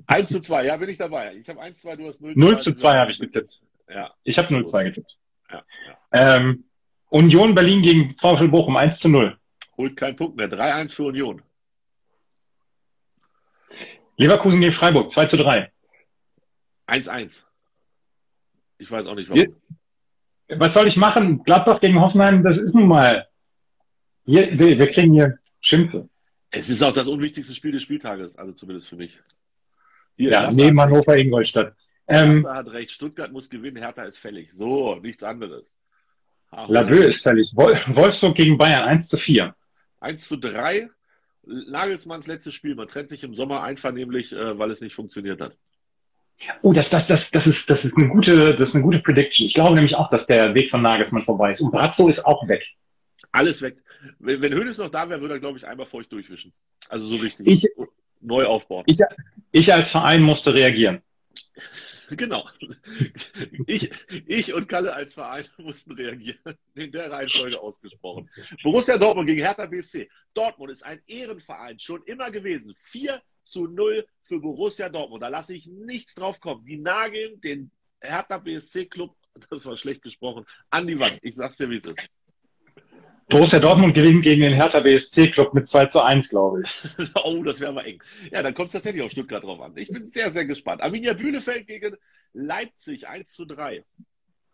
1 0.07 0.29
zu 0.29 0.41
2, 0.41 0.65
ja, 0.65 0.77
bin 0.77 0.89
ich 0.89 0.97
dabei. 0.97 1.35
Ich 1.35 1.49
habe 1.49 1.59
1 1.61 1.81
2, 1.81 1.95
du 1.97 2.07
hast 2.07 2.21
0 2.21 2.33
0 2.35 2.59
zu 2.59 2.73
2 2.73 2.93
habe 2.95 3.11
ich 3.11 3.19
getippt. 3.19 3.61
Ja, 3.89 4.11
Ich 4.23 4.37
habe 4.37 4.53
0 4.53 4.63
zu 4.65 4.71
2 4.71 4.83
getippt. 4.85 5.17
ja, 5.51 5.63
ja. 6.13 6.35
Ähm, 6.37 6.63
Union 7.09 7.53
Berlin 7.53 7.81
gegen 7.81 8.15
VfL 8.15 8.47
Bochum 8.47 8.77
1 8.77 8.99
zu 8.99 9.09
0. 9.09 9.37
Holt 9.81 9.97
keinen 9.97 10.15
Punkt 10.15 10.37
mehr. 10.37 10.47
3-1 10.47 10.93
für 10.93 11.03
Union. 11.05 11.41
Leverkusen 14.15 14.61
gegen 14.61 14.71
Freiburg 14.71 15.11
2 15.11 15.25
zu 15.25 15.37
3. 15.37 15.71
1-1. 16.87 17.41
Ich 18.77 18.91
weiß 18.91 19.07
auch 19.07 19.15
nicht, 19.15 19.29
warum. 19.29 19.41
Jetzt, 19.41 19.63
was 20.49 20.75
soll 20.75 20.87
ich 20.87 20.97
machen? 20.97 21.43
Gladbach 21.43 21.79
gegen 21.79 21.99
Hoffenheim, 21.99 22.43
das 22.43 22.59
ist 22.59 22.75
nun 22.75 22.87
mal. 22.87 23.27
Hier, 24.25 24.59
wir, 24.59 24.87
kriegen 24.87 25.13
hier 25.13 25.39
Schimpfe. 25.61 26.07
Es 26.51 26.69
ist 26.69 26.83
auch 26.83 26.93
das 26.93 27.07
unwichtigste 27.07 27.55
Spiel 27.55 27.71
des 27.71 27.81
Spieltages, 27.81 28.35
also 28.35 28.51
zumindest 28.51 28.87
für 28.87 28.97
mich. 28.97 29.19
Hier, 30.15 30.29
Ja, 30.29 30.51
neben. 30.51 30.79
Hannover 30.79 31.17
Ingolstadt. 31.17 31.75
Ähm, 32.07 32.45
hat 32.45 32.71
recht. 32.71 32.91
Stuttgart 32.91 33.31
muss 33.31 33.49
gewinnen, 33.49 33.77
Hertha 33.77 34.03
ist 34.03 34.19
fällig. 34.19 34.51
So, 34.53 34.93
nichts 34.97 35.23
anderes. 35.23 35.65
Labö 36.51 37.03
ist 37.05 37.23
fällig. 37.23 37.51
Wol 37.55 37.79
Wolfsburg 37.95 38.35
gegen 38.35 38.59
Bayern 38.59 38.83
1 38.83 39.09
zu 39.09 39.17
4. 39.17 39.55
1 40.01 40.27
zu 40.27 40.37
3 40.37 40.89
Nagelsmanns 41.43 42.27
letztes 42.27 42.53
Spiel. 42.53 42.75
Man 42.75 42.87
trennt 42.87 43.09
sich 43.09 43.23
im 43.23 43.33
Sommer 43.33 43.63
einvernehmlich, 43.63 44.31
äh, 44.31 44.57
weil 44.59 44.71
es 44.71 44.81
nicht 44.81 44.93
funktioniert 44.93 45.41
hat. 45.41 45.57
Oh, 46.61 46.73
das, 46.73 46.89
das, 46.89 47.07
das, 47.07 47.31
das 47.31 47.47
ist, 47.47 47.69
das 47.69 47.85
ist 47.85 47.95
eine 47.97 48.09
gute, 48.09 48.55
das 48.55 48.69
ist 48.69 48.75
eine 48.75 48.83
gute 48.83 48.99
Prediction. 48.99 49.45
Ich 49.45 49.53
glaube 49.53 49.75
nämlich 49.75 49.95
auch, 49.95 50.09
dass 50.09 50.27
der 50.27 50.53
Weg 50.55 50.69
von 50.69 50.81
Nagelsmann 50.81 51.23
vorbei 51.23 51.51
ist. 51.51 51.61
Und 51.61 51.71
Brazzo 51.71 52.07
ist 52.07 52.25
auch 52.25 52.47
weg. 52.47 52.67
Alles 53.31 53.61
weg. 53.61 53.77
Wenn, 54.19 54.41
wenn 54.41 54.53
Hönes 54.53 54.77
noch 54.77 54.89
da 54.89 55.09
wäre, 55.09 55.21
würde 55.21 55.35
er, 55.35 55.39
glaube 55.39 55.57
ich, 55.57 55.67
einmal 55.67 55.85
feucht 55.85 56.11
durchwischen. 56.11 56.53
Also 56.89 57.05
so 57.05 57.15
richtig. 57.17 57.47
Ich, 57.47 57.67
neu 58.21 58.45
aufbauen. 58.45 58.83
Ich, 58.87 58.99
ich 59.51 59.73
als 59.73 59.89
Verein 59.89 60.21
musste 60.21 60.53
reagieren. 60.53 61.01
Genau. 62.17 62.47
Ich, 63.67 63.89
ich 64.27 64.53
und 64.53 64.67
Kalle 64.67 64.93
als 64.93 65.13
Verein 65.13 65.45
mussten 65.57 65.93
reagieren. 65.93 66.57
In 66.75 66.91
der 66.91 67.09
Reihenfolge 67.09 67.59
ausgesprochen. 67.59 68.29
Borussia 68.63 68.97
Dortmund 68.97 69.27
gegen 69.27 69.41
Hertha 69.41 69.65
BSC. 69.65 70.09
Dortmund 70.33 70.71
ist 70.71 70.83
ein 70.83 71.01
Ehrenverein, 71.07 71.79
schon 71.79 72.03
immer 72.03 72.29
gewesen. 72.31 72.75
4 72.77 73.21
zu 73.43 73.67
0 73.67 74.05
für 74.23 74.39
Borussia 74.39 74.89
Dortmund. 74.89 75.23
Da 75.23 75.29
lasse 75.29 75.55
ich 75.55 75.67
nichts 75.67 76.13
drauf 76.15 76.39
kommen. 76.39 76.65
Die 76.65 76.77
nageln 76.77 77.39
den 77.41 77.71
Hertha 78.01 78.37
BSC 78.37 78.85
Club, 78.85 79.15
das 79.49 79.65
war 79.65 79.77
schlecht 79.77 80.01
gesprochen, 80.01 80.45
an 80.69 80.87
die 80.87 80.99
Wand. 80.99 81.17
Ich 81.21 81.35
sag's 81.35 81.57
dir, 81.57 81.69
wie 81.69 81.77
es 81.77 81.85
ist. 81.85 82.09
Borussia 83.31 83.59
Dortmund 83.59 83.93
gewinnt 83.95 84.23
gegen 84.23 84.41
den 84.41 84.53
Hertha 84.53 84.81
BSC 84.81 85.31
Club 85.31 85.53
mit 85.53 85.67
2 85.67 85.85
zu 85.85 86.01
1, 86.01 86.29
glaube 86.29 86.63
ich. 86.63 86.81
oh, 87.23 87.41
das 87.43 87.61
wäre 87.61 87.71
aber 87.71 87.85
eng. 87.85 88.03
Ja, 88.29 88.43
dann 88.43 88.53
kommt 88.53 88.67
es 88.67 88.73
tatsächlich 88.73 89.01
auf 89.01 89.11
Stuttgart 89.11 89.41
drauf 89.41 89.61
an. 89.61 89.71
Ich 89.77 89.87
bin 89.87 90.09
sehr, 90.11 90.33
sehr 90.33 90.45
gespannt. 90.45 90.81
Arminia 90.81 91.13
Bielefeld 91.13 91.65
gegen 91.65 91.95
Leipzig 92.33 93.07
1 93.07 93.31
zu 93.31 93.45
3. 93.45 93.85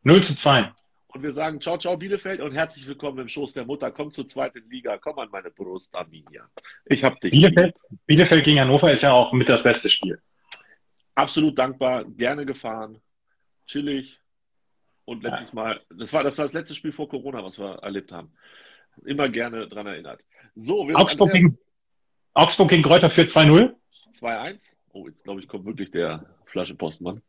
0 0.03 0.24
zu 0.24 0.36
2. 0.36 0.72
Und 1.07 1.24
wir 1.24 1.31
sagen 1.31 1.60
Ciao, 1.60 1.79
ciao 1.79 1.98
Bielefeld 1.98 2.39
und 2.39 2.51
herzlich 2.51 2.86
willkommen 2.86 3.17
im 3.17 3.27
Schoß 3.27 3.53
der 3.53 3.65
Mutter. 3.65 3.89
Komm 3.91 4.12
zur 4.12 4.27
zweiten 4.27 4.69
Liga. 4.69 5.00
Komm 5.00 5.17
an 5.17 5.29
meine 5.31 5.50
Brust, 5.50 5.96
Arminia. 5.96 6.48
Ich 6.86 7.03
hab 7.03 7.19
dich. 7.19 7.31
Bielefeld, 7.31 7.75
Bielefeld 8.05 8.46
gegen 8.46 8.60
Hannover 8.60 8.91
ist 8.91 9.01
ja 9.01 9.12
auch 9.12 9.34
mit 9.34 9.50
das 9.50 9.63
beste 9.63 9.89
Spiel. 9.89 10.22
Absolut 11.15 11.57
dankbar. 11.57 12.05
Gerne 12.05 12.46
gefahren. 12.46 13.01
Chillig. 13.65 14.19
Und 15.05 15.24
letztes 15.24 15.53
Mal, 15.53 15.81
das 15.89 16.13
war, 16.13 16.24
das 16.24 16.38
war 16.38 16.46
das 16.46 16.53
letzte 16.53 16.75
Spiel 16.75 16.91
vor 16.91 17.10
Corona, 17.10 17.43
was 17.43 17.57
wir 17.57 17.79
erlebt 17.81 18.12
haben 18.12 18.31
immer 19.06 19.30
gerne 19.30 19.68
dran 19.68 19.88
erinnert. 19.88 20.24
So, 20.56 20.88
wir 20.88 20.96
Augsburg, 20.96 21.32
gegen, 21.32 21.58
Augsburg 22.34 22.70
gegen 22.70 22.84
Kräuter 22.84 23.10
für 23.10 23.24
2-0. 23.24 23.74
2-1. 24.20 24.60
Oh, 24.94 25.08
jetzt 25.08 25.24
glaube 25.24 25.42
ich, 25.42 25.48
kommt 25.48 25.66
wirklich 25.66 25.92
der 25.92 26.25
Flaschenpostmann. 26.46 27.22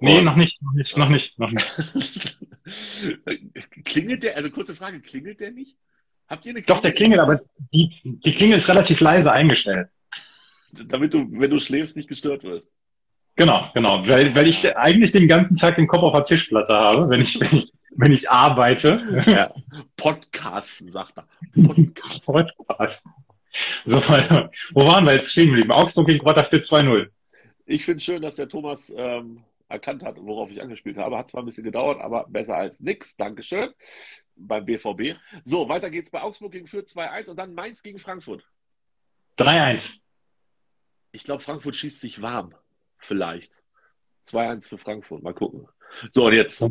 Nee, 0.00 0.22
noch 0.22 0.36
nicht, 0.36 0.60
noch 0.62 0.72
nicht, 0.74 0.96
noch 0.96 1.08
nicht, 1.08 1.38
noch 1.38 1.50
nicht. 1.50 2.38
klingelt 3.84 4.22
der, 4.22 4.36
also 4.36 4.50
kurze 4.50 4.74
Frage, 4.74 5.00
klingelt 5.00 5.40
der 5.40 5.52
nicht? 5.52 5.76
Habt 6.26 6.46
ihr 6.46 6.50
eine 6.50 6.62
Klingel? 6.62 6.76
Doch, 6.76 6.82
der 6.82 6.92
klingelt, 6.92 7.20
aber 7.20 7.38
die, 7.72 8.00
die 8.02 8.34
Klingel 8.34 8.58
ist 8.58 8.68
relativ 8.68 9.00
leise 9.00 9.30
eingestellt. 9.32 9.88
Damit 10.72 11.14
du, 11.14 11.28
wenn 11.30 11.50
du 11.50 11.60
schläfst, 11.60 11.96
nicht 11.96 12.08
gestört 12.08 12.42
wirst. 12.42 12.66
Genau, 13.36 13.68
genau. 13.74 14.06
Weil, 14.06 14.34
weil 14.34 14.46
ich 14.46 14.76
eigentlich 14.76 15.12
den 15.12 15.26
ganzen 15.26 15.56
Tag 15.56 15.76
den 15.76 15.88
Kopf 15.88 16.02
auf 16.02 16.12
der 16.12 16.24
Tischplatte 16.24 16.74
habe, 16.74 17.08
wenn 17.08 17.20
ich, 17.20 17.40
wenn 17.40 17.58
ich, 17.58 17.72
wenn 17.90 18.12
ich 18.12 18.30
arbeite. 18.30 19.24
Ja. 19.26 19.52
Podcasten, 19.96 20.92
sagt 20.92 21.14
er. 21.16 21.26
Podcast. 21.64 22.24
Podcast. 22.24 23.06
So, 23.84 23.96
wo 23.98 24.86
waren 24.86 25.04
wir 25.04 25.14
jetzt 25.14 25.30
stehen 25.30 25.48
geblieben? 25.48 25.72
Augsburg 25.72 26.08
gegen 26.08 26.24
Grotter 26.24 26.42
2-0. 26.42 27.08
Ich 27.66 27.84
finde 27.84 28.02
schön, 28.02 28.22
dass 28.22 28.34
der 28.34 28.48
Thomas 28.48 28.92
ähm, 28.96 29.42
erkannt 29.68 30.02
hat, 30.02 30.16
worauf 30.18 30.50
ich 30.50 30.60
angespielt 30.60 30.96
habe. 30.96 31.16
Hat 31.16 31.30
zwar 31.30 31.42
ein 31.42 31.46
bisschen 31.46 31.64
gedauert, 31.64 32.00
aber 32.00 32.26
besser 32.28 32.56
als 32.56 32.80
nix. 32.80 33.16
Dankeschön. 33.16 33.70
Beim 34.36 34.64
BVB. 34.64 35.16
So, 35.44 35.68
weiter 35.68 35.90
geht's 35.90 36.10
bei 36.10 36.20
Augsburg 36.20 36.52
gegen 36.52 36.66
Fürth 36.66 36.88
2-1 36.88 37.26
und 37.26 37.36
dann 37.36 37.54
Mainz 37.54 37.82
gegen 37.82 37.98
Frankfurt. 37.98 38.44
3-1. 39.38 39.98
Ich 41.12 41.24
glaube, 41.24 41.42
Frankfurt 41.42 41.76
schießt 41.76 42.00
sich 42.00 42.20
warm. 42.20 42.54
Vielleicht. 43.06 43.52
2-1 44.28 44.68
für 44.68 44.78
Frankfurt. 44.78 45.22
Mal 45.22 45.34
gucken. 45.34 45.68
So, 46.12 46.26
und 46.26 46.32
jetzt. 46.32 46.66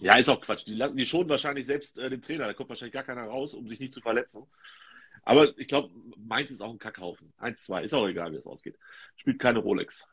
Ja, 0.00 0.16
ist 0.16 0.28
auch 0.28 0.40
Quatsch. 0.40 0.66
Die, 0.66 0.80
die 0.94 1.06
schonen 1.06 1.28
wahrscheinlich 1.28 1.66
selbst 1.66 1.98
äh, 1.98 2.08
den 2.08 2.22
Trainer. 2.22 2.46
Da 2.46 2.54
kommt 2.54 2.68
wahrscheinlich 2.68 2.94
gar 2.94 3.02
keiner 3.02 3.24
raus, 3.24 3.54
um 3.54 3.66
sich 3.66 3.80
nicht 3.80 3.92
zu 3.92 4.00
verletzen. 4.00 4.44
Aber 5.24 5.56
ich 5.58 5.68
glaube, 5.68 5.90
Mainz 6.16 6.50
ist 6.50 6.60
auch 6.60 6.70
ein 6.70 6.78
Kackhaufen. 6.78 7.32
1-2. 7.40 7.82
Ist 7.82 7.94
auch 7.94 8.06
egal, 8.06 8.32
wie 8.32 8.36
es 8.36 8.46
ausgeht. 8.46 8.76
Spielt 9.16 9.40
keine 9.40 9.58
Rolex. 9.58 10.06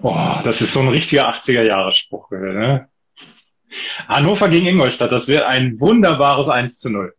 Boah, 0.00 0.40
das 0.44 0.60
ist 0.60 0.74
so 0.74 0.80
ein 0.80 0.88
richtiger 0.88 1.28
80er-Jahre-Spruch. 1.30 2.30
Ne? 2.30 2.88
Hannover 4.06 4.48
gegen 4.48 4.66
Ingolstadt. 4.66 5.12
Das 5.12 5.26
wird 5.26 5.44
ein 5.44 5.80
wunderbares 5.80 6.48
1 6.48 6.80
zu 6.80 6.90
0. 6.90 7.14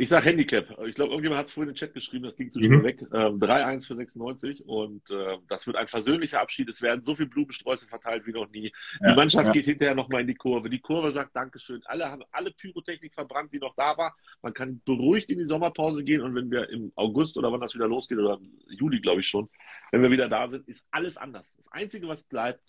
Ich 0.00 0.10
sag 0.10 0.24
Handicap. 0.24 0.70
Ich 0.86 0.94
glaube, 0.94 1.10
irgendjemand 1.10 1.40
hat 1.40 1.46
es 1.48 1.52
vorhin 1.52 1.70
in 1.70 1.74
den 1.74 1.78
Chat 1.78 1.92
geschrieben, 1.92 2.22
das 2.22 2.36
ging 2.36 2.48
zu 2.50 2.60
schnell 2.60 2.78
mhm. 2.78 2.84
weg. 2.84 3.00
Ähm, 3.12 3.40
3-1 3.40 3.84
für 3.84 3.96
96 3.96 4.64
und 4.64 5.10
äh, 5.10 5.38
das 5.48 5.66
wird 5.66 5.76
ein 5.76 5.88
versöhnlicher 5.88 6.40
Abschied. 6.40 6.68
Es 6.68 6.80
werden 6.80 7.02
so 7.02 7.16
viele 7.16 7.28
Blumensträuße 7.28 7.88
verteilt 7.88 8.24
wie 8.24 8.30
noch 8.30 8.48
nie. 8.48 8.72
Ja, 9.00 9.10
die 9.10 9.16
Mannschaft 9.16 9.46
ja. 9.46 9.52
geht 9.52 9.64
hinterher 9.64 9.96
nochmal 9.96 10.20
in 10.20 10.28
die 10.28 10.36
Kurve. 10.36 10.70
Die 10.70 10.78
Kurve 10.78 11.10
sagt 11.10 11.34
Dankeschön. 11.34 11.82
Alle 11.86 12.08
haben 12.08 12.22
alle 12.30 12.52
Pyrotechnik 12.52 13.12
verbrannt, 13.12 13.52
die 13.52 13.58
noch 13.58 13.74
da 13.74 13.96
war. 13.96 14.14
Man 14.40 14.54
kann 14.54 14.80
beruhigt 14.84 15.30
in 15.30 15.40
die 15.40 15.46
Sommerpause 15.46 16.04
gehen 16.04 16.20
und 16.20 16.36
wenn 16.36 16.48
wir 16.48 16.68
im 16.68 16.92
August 16.94 17.36
oder 17.36 17.50
wann 17.50 17.60
das 17.60 17.74
wieder 17.74 17.88
losgeht, 17.88 18.18
oder 18.18 18.34
im 18.34 18.52
Juli, 18.68 19.00
glaube 19.00 19.22
ich 19.22 19.26
schon, 19.26 19.50
wenn 19.90 20.02
wir 20.02 20.12
wieder 20.12 20.28
da 20.28 20.48
sind, 20.48 20.68
ist 20.68 20.86
alles 20.92 21.16
anders. 21.16 21.52
Das 21.56 21.66
Einzige, 21.72 22.06
was 22.06 22.22
bleibt, 22.22 22.62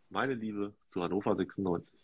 ist 0.00 0.10
meine 0.10 0.32
Liebe 0.32 0.72
zu 0.88 1.02
Hannover 1.02 1.36
96. 1.36 1.94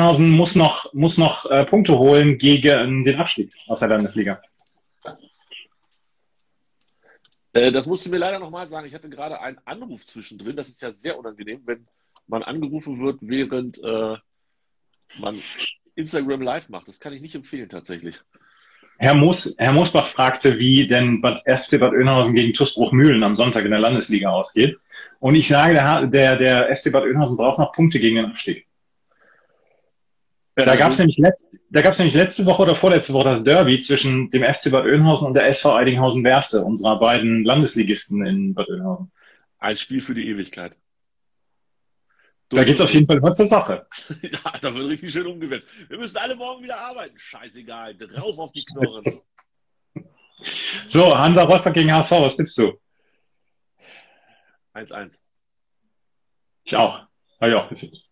Schönhausen 0.00 0.30
muss 0.30 0.54
noch, 0.54 0.90
muss 0.94 1.18
noch 1.18 1.44
äh, 1.50 1.66
Punkte 1.66 1.98
holen 1.98 2.38
gegen 2.38 3.04
den 3.04 3.16
Abstieg 3.16 3.52
aus 3.66 3.80
der 3.80 3.88
Landesliga. 3.88 4.40
Äh, 7.52 7.70
das 7.70 7.84
musst 7.84 8.06
du 8.06 8.10
mir 8.10 8.16
leider 8.16 8.38
nochmal 8.38 8.66
sagen. 8.70 8.86
Ich 8.86 8.94
hatte 8.94 9.10
gerade 9.10 9.42
einen 9.42 9.58
Anruf 9.66 10.06
zwischendrin. 10.06 10.56
Das 10.56 10.68
ist 10.68 10.80
ja 10.80 10.90
sehr 10.90 11.18
unangenehm, 11.18 11.60
wenn 11.66 11.86
man 12.26 12.42
angerufen 12.42 12.98
wird, 13.00 13.18
während 13.20 13.76
äh, 13.84 14.16
man 15.18 15.42
Instagram 15.96 16.40
Live 16.40 16.70
macht. 16.70 16.88
Das 16.88 16.98
kann 16.98 17.12
ich 17.12 17.20
nicht 17.20 17.34
empfehlen 17.34 17.68
tatsächlich. 17.68 18.18
Herr, 18.96 19.14
Moos, 19.14 19.54
Herr 19.58 19.72
Moosbach 19.72 20.06
fragte, 20.06 20.58
wie 20.58 20.88
denn 20.88 21.20
Bad 21.20 21.42
FC 21.44 21.78
Bad 21.78 21.92
Oeynhausen 21.92 22.34
gegen 22.34 22.54
TuS 22.54 22.74
Mühlen 22.92 23.22
am 23.22 23.36
Sonntag 23.36 23.66
in 23.66 23.70
der 23.70 23.80
Landesliga 23.80 24.30
ausgeht. 24.30 24.78
Und 25.18 25.34
ich 25.34 25.48
sage, 25.48 25.74
der, 25.74 26.06
der, 26.06 26.36
der 26.36 26.74
FC 26.74 26.90
Bad 26.90 27.02
Oeynhausen 27.02 27.36
braucht 27.36 27.58
noch 27.58 27.72
Punkte 27.72 28.00
gegen 28.00 28.16
den 28.16 28.24
Abstieg. 28.24 28.66
Da 30.56 30.76
gab 30.76 30.92
es 30.92 30.98
nämlich, 30.98 31.16
letzt, 31.18 31.48
nämlich 31.70 32.14
letzte 32.14 32.44
Woche 32.44 32.62
oder 32.62 32.74
vorletzte 32.74 33.14
Woche 33.14 33.24
das 33.24 33.44
Derby 33.44 33.80
zwischen 33.80 34.30
dem 34.30 34.42
FC 34.42 34.70
Bad 34.70 34.84
Oeynhausen 34.84 35.26
und 35.26 35.34
der 35.34 35.46
SV 35.46 35.74
Eidinghausen-Werste, 35.74 36.62
unserer 36.64 36.98
beiden 36.98 37.44
Landesligisten 37.44 38.26
in 38.26 38.54
Bad 38.54 38.68
Oeynhausen. 38.68 39.10
Ein 39.58 39.76
Spiel 39.76 40.02
für 40.02 40.14
die 40.14 40.28
Ewigkeit. 40.28 40.76
Da 42.50 42.64
geht's 42.64 42.80
auf 42.80 42.92
jeden 42.92 43.06
Fall 43.06 43.18
immer 43.18 43.32
zur 43.32 43.46
Sache. 43.46 43.86
ja, 44.22 44.52
da 44.60 44.74
wird 44.74 44.88
richtig 44.88 45.12
schön 45.12 45.26
umgewetzt. 45.26 45.68
Wir 45.88 45.98
müssen 45.98 46.16
alle 46.16 46.34
morgen 46.34 46.64
wieder 46.64 46.78
arbeiten. 46.78 47.16
Scheißegal. 47.16 47.96
Drauf 47.96 48.38
auf 48.38 48.52
die 48.52 48.64
Knochen. 48.64 49.20
So, 50.86 51.14
Hansa 51.14 51.42
Rostock 51.42 51.74
gegen 51.74 51.92
HSV, 51.92 52.12
was 52.12 52.34
tippst 52.34 52.56
du? 52.56 52.80
1-1. 54.72 55.10
Ich 56.64 56.74
auch. 56.74 57.06
Ich 57.42 57.52
auch 57.52 57.68
getippt. 57.68 58.09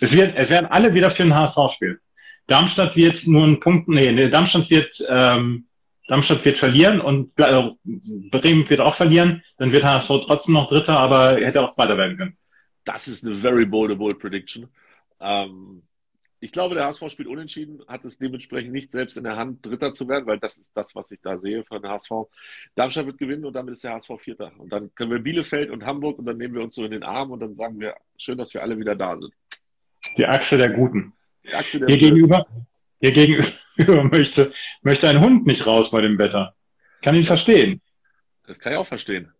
Es, 0.00 0.12
wird, 0.12 0.34
es 0.36 0.50
werden 0.50 0.66
alle 0.66 0.94
wieder 0.94 1.10
für 1.10 1.22
den 1.22 1.34
HSV 1.34 1.74
spielen. 1.74 1.98
Darmstadt 2.46 2.96
wird 2.96 3.26
nur 3.26 3.44
einen 3.44 3.60
Punkt, 3.60 3.88
nee, 3.88 4.10
nee 4.12 4.28
Darmstadt 4.28 4.70
wird, 4.70 5.04
ähm, 5.08 5.66
Darmstadt 6.08 6.44
wird 6.44 6.58
verlieren 6.58 7.00
und 7.00 7.38
äh, 7.38 7.70
Bremen 7.84 8.68
wird 8.68 8.80
auch 8.80 8.96
verlieren. 8.96 9.42
Dann 9.58 9.72
wird 9.72 9.84
HSV 9.84 10.08
trotzdem 10.24 10.54
noch 10.54 10.68
Dritter, 10.68 10.98
aber 10.98 11.38
er 11.38 11.46
hätte 11.46 11.62
auch 11.62 11.72
Zweiter 11.72 11.96
werden 11.96 12.16
können. 12.16 12.36
Das 12.84 13.06
ist 13.06 13.24
eine 13.24 13.36
very 13.36 13.66
bold, 13.66 13.96
bold 13.98 14.18
prediction. 14.18 14.68
Ähm, 15.20 15.82
ich 16.42 16.52
glaube, 16.52 16.74
der 16.74 16.86
HSV 16.86 17.10
spielt 17.10 17.28
unentschieden, 17.28 17.82
hat 17.86 18.04
es 18.06 18.16
dementsprechend 18.16 18.72
nicht 18.72 18.90
selbst 18.92 19.18
in 19.18 19.24
der 19.24 19.36
Hand, 19.36 19.64
Dritter 19.64 19.92
zu 19.92 20.08
werden, 20.08 20.26
weil 20.26 20.38
das 20.38 20.56
ist 20.56 20.74
das, 20.74 20.94
was 20.94 21.10
ich 21.10 21.20
da 21.20 21.38
sehe 21.38 21.64
von 21.64 21.82
der 21.82 21.90
HSV. 21.92 22.10
Darmstadt 22.74 23.06
wird 23.06 23.18
gewinnen 23.18 23.44
und 23.44 23.52
damit 23.52 23.74
ist 23.74 23.84
der 23.84 23.92
HSV 23.92 24.10
Vierter. 24.18 24.52
Und 24.58 24.72
dann 24.72 24.92
können 24.94 25.10
wir 25.10 25.18
Bielefeld 25.18 25.70
und 25.70 25.84
Hamburg 25.84 26.18
und 26.18 26.24
dann 26.24 26.38
nehmen 26.38 26.54
wir 26.54 26.62
uns 26.62 26.74
so 26.74 26.84
in 26.84 26.92
den 26.92 27.02
Arm 27.02 27.30
und 27.30 27.40
dann 27.40 27.54
sagen 27.56 27.78
wir, 27.78 27.94
schön, 28.16 28.38
dass 28.38 28.54
wir 28.54 28.62
alle 28.62 28.78
wieder 28.78 28.96
da 28.96 29.18
sind. 29.18 29.34
Die 30.16 30.26
Achse 30.26 30.58
der 30.58 30.70
Guten. 30.70 31.12
Achse 31.52 31.78
der 31.78 31.88
hier, 31.88 31.98
gegenüber, 31.98 32.46
hier 33.00 33.12
gegenüber 33.12 34.04
möchte, 34.04 34.52
möchte 34.82 35.08
ein 35.08 35.20
Hund 35.20 35.46
nicht 35.46 35.66
raus 35.66 35.90
bei 35.90 36.00
dem 36.00 36.18
Wetter. 36.18 36.54
Kann 37.02 37.14
ihn 37.14 37.24
verstehen. 37.24 37.80
Das 38.46 38.58
kann 38.58 38.72
ich 38.72 38.78
auch 38.78 38.86
verstehen. 38.86 39.32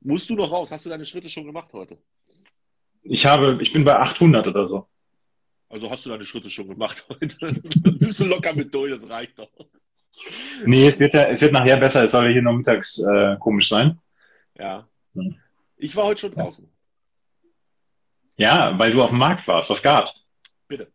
Musst 0.00 0.28
du 0.30 0.34
noch 0.34 0.50
raus? 0.50 0.70
Hast 0.70 0.84
du 0.84 0.90
deine 0.90 1.06
Schritte 1.06 1.28
schon 1.28 1.44
gemacht 1.44 1.72
heute? 1.72 1.98
Ich 3.02 3.26
habe, 3.26 3.58
ich 3.60 3.72
bin 3.72 3.84
bei 3.84 3.96
800 3.96 4.46
oder 4.46 4.66
so. 4.66 4.86
Also 5.68 5.90
hast 5.90 6.06
du 6.06 6.10
deine 6.10 6.24
Schritte 6.24 6.50
schon 6.50 6.68
gemacht 6.68 7.06
heute? 7.08 7.36
Bist 7.98 8.20
du 8.20 8.24
locker 8.24 8.52
mit 8.52 8.74
durch, 8.74 8.98
das 8.98 9.08
reicht 9.08 9.38
doch. 9.38 9.50
Nee, 10.64 10.86
es 10.86 11.00
wird, 11.00 11.14
ja, 11.14 11.24
es 11.24 11.40
wird 11.40 11.52
nachher 11.52 11.76
besser. 11.76 12.04
Es 12.04 12.12
soll 12.12 12.26
ja 12.26 12.32
hier 12.32 12.42
nur 12.42 12.52
mittags 12.52 12.98
äh, 12.98 13.36
komisch 13.40 13.68
sein. 13.68 13.98
Ja. 14.56 14.88
Hm. 15.14 15.36
Ich 15.76 15.96
war 15.96 16.04
heute 16.04 16.20
schon 16.20 16.32
draußen. 16.32 16.68
Ja, 18.36 18.78
weil 18.78 18.92
du 18.92 19.02
auf 19.02 19.10
dem 19.10 19.18
Markt 19.18 19.46
warst. 19.46 19.70
Was 19.70 19.82
gab's? 19.82 20.24
Bitte. 20.68 20.90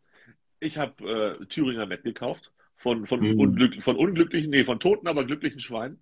Ich 0.60 0.77
habe 0.77 1.38
äh, 1.41 1.46
Thüringer 1.46 1.86
Met 1.86 2.03
gekauft. 2.03 2.51
Von, 2.77 3.05
von, 3.08 3.19
Mhm. 3.19 3.39
unglück, 3.39 3.84
von 3.84 3.98
unglücklichen, 3.98 4.51
nee, 4.51 4.63
von 4.63 4.79
toten, 4.79 5.08
aber 5.08 5.25
glücklichen 5.25 5.60
Schweinen. 5.60 6.01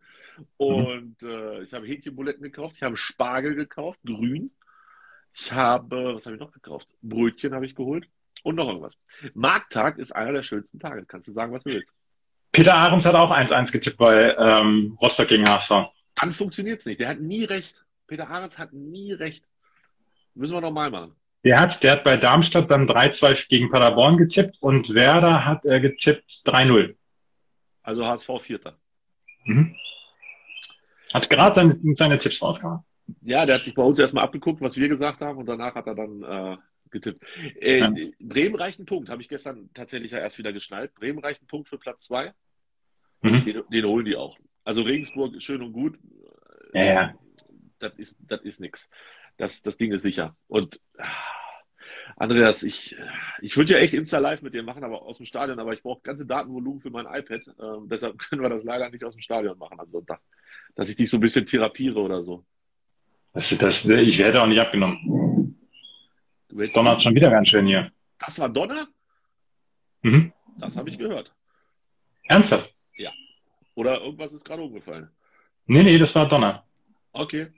Und 0.57 1.15
äh, 1.23 1.63
ich 1.63 1.73
habe 1.73 1.87
Hähnchenbuletten 1.87 2.43
gekauft. 2.43 2.75
Ich 2.75 2.83
habe 2.83 2.95
Spargel 2.97 3.55
gekauft, 3.55 3.99
grün. 4.05 4.51
Ich 5.33 5.51
habe, 5.51 6.15
was 6.15 6.25
habe 6.27 6.35
ich 6.35 6.39
noch 6.39 6.51
gekauft? 6.51 6.87
Brötchen 7.01 7.53
habe 7.55 7.65
ich 7.65 7.73
geholt. 7.73 8.07
Und 8.43 8.55
noch 8.55 8.67
irgendwas. 8.67 8.95
Markttag 9.33 9.97
ist 9.97 10.15
einer 10.15 10.33
der 10.33 10.43
schönsten 10.43 10.79
Tage. 10.79 11.05
Kannst 11.07 11.27
du 11.27 11.33
sagen, 11.33 11.51
was 11.53 11.63
du 11.63 11.71
willst. 11.71 11.89
Peter 12.51 12.75
Ahrens 12.75 13.05
hat 13.05 13.15
auch 13.15 13.31
1-1 13.31 13.71
getippt 13.71 13.97
bei 13.97 14.35
ähm, 14.37 14.97
Rostock 15.01 15.27
gegen 15.27 15.47
HSV. 15.49 15.71
Dann 16.15 16.33
funktioniert's 16.33 16.85
nicht. 16.85 16.99
Der 16.99 17.09
hat 17.09 17.19
nie 17.19 17.43
recht. 17.43 17.83
Peter 18.05 18.29
Ahrens 18.29 18.57
hat 18.59 18.71
nie 18.73 19.11
recht. 19.13 19.43
Müssen 20.35 20.53
wir 20.55 20.61
nochmal 20.61 20.91
machen. 20.91 21.15
Der 21.47 21.61
hat, 21.61 21.81
der 21.81 21.93
hat 21.93 22.03
bei 22.03 22.17
Darmstadt 22.17 22.69
dann 22.69 22.89
3-2 22.89 23.47
gegen 23.47 23.69
Paderborn 23.69 24.17
getippt 24.17 24.57
und 24.59 24.93
Werder 24.93 25.45
hat 25.45 25.63
äh, 25.63 25.79
getippt 25.79 26.29
3-0. 26.45 26.93
Also 27.83 28.05
HSV 28.05 28.29
Vierter. 28.41 28.77
Mhm. 29.45 29.73
Hat 31.13 31.29
gerade 31.29 31.55
seine, 31.55 31.79
seine 31.95 32.17
Tipps 32.17 32.41
rausgehauen. 32.41 32.81
Ja, 33.21 33.45
der 33.45 33.55
hat 33.55 33.63
sich 33.63 33.73
bei 33.73 33.81
uns 33.81 33.97
erstmal 33.97 34.25
abgeguckt, 34.25 34.59
was 34.59 34.75
wir 34.75 34.89
gesagt 34.89 35.21
haben, 35.21 35.37
und 35.37 35.45
danach 35.45 35.73
hat 35.75 35.87
er 35.87 35.95
dann 35.95 36.21
äh, 36.21 36.57
getippt. 36.89 37.23
Äh, 37.61 37.77
Ja. 37.77 37.93
Bremen 38.19 38.55
reicht 38.55 38.79
einen 38.79 38.85
Punkt, 38.85 39.07
habe 39.07 39.21
ich 39.21 39.29
gestern 39.29 39.69
tatsächlich 39.73 40.11
ja 40.11 40.17
erst 40.19 40.37
wieder 40.37 40.51
geschnallt. 40.51 40.93
Bremen 40.95 41.19
reicht 41.19 41.39
einen 41.39 41.47
Punkt 41.47 41.69
für 41.69 41.77
Platz 41.77 42.03
zwei. 42.03 42.33
Mhm. 43.21 43.45
Den, 43.45 43.63
den 43.71 43.85
holen 43.85 44.03
die 44.03 44.17
auch. 44.17 44.37
Also 44.65 44.81
Regensburg 44.81 45.41
schön 45.41 45.61
und 45.61 45.71
gut. 45.71 45.97
Ja, 46.73 46.83
ja. 46.83 47.13
Das 47.79 47.93
ist, 47.93 48.17
das 48.19 48.41
ist 48.41 48.59
nix. 48.59 48.89
Das, 49.37 49.61
das 49.61 49.77
Ding 49.77 49.91
ist 49.91 50.03
sicher. 50.03 50.35
Und 50.47 50.79
ah, 50.97 51.07
Andreas, 52.15 52.63
ich, 52.63 52.97
ich 53.41 53.55
würde 53.55 53.73
ja 53.73 53.79
echt 53.79 53.93
Insta 53.93 54.17
Live 54.17 54.41
mit 54.41 54.53
dir 54.53 54.63
machen, 54.63 54.83
aber 54.83 55.03
aus 55.03 55.17
dem 55.17 55.25
Stadion, 55.25 55.59
aber 55.59 55.73
ich 55.73 55.83
brauche 55.83 56.01
ganze 56.01 56.25
Datenvolumen 56.25 56.81
für 56.81 56.89
mein 56.89 57.05
iPad. 57.05 57.41
Ähm, 57.59 57.87
deshalb 57.89 58.17
können 58.29 58.41
wir 58.41 58.49
das 58.49 58.63
leider 58.63 58.89
nicht 58.89 59.03
aus 59.03 59.13
dem 59.13 59.21
Stadion 59.21 59.57
machen 59.57 59.79
am 59.79 59.89
Sonntag. 59.89 60.21
Dass 60.75 60.89
ich 60.89 60.95
dich 60.95 61.09
so 61.09 61.17
ein 61.17 61.21
bisschen 61.21 61.45
therapiere 61.45 61.99
oder 61.99 62.23
so. 62.23 62.43
Das, 63.33 63.55
das, 63.57 63.85
ich 63.85 64.17
werde 64.17 64.41
auch 64.41 64.47
nicht 64.47 64.59
abgenommen. 64.59 65.59
Donnert 66.49 67.03
schon 67.03 67.13
wieder 67.13 67.29
ganz 67.29 67.49
schön 67.49 67.67
hier. 67.67 67.91
Das 68.19 68.39
war 68.39 68.49
Donner? 68.49 68.87
Mhm. 70.01 70.33
Das 70.57 70.75
habe 70.75 70.89
ich 70.89 70.97
gehört. 70.97 71.31
Ernsthaft? 72.23 72.73
Oder 73.77 74.01
irgendwas 74.01 74.33
ist 74.33 74.43
gerade 74.43 74.63
umgefallen. 74.63 75.07
Nee, 75.67 75.83
nee, 75.83 75.99
das 75.99 76.15
war 76.15 76.27
Donner. 76.27 76.65
Okay. 77.11 77.51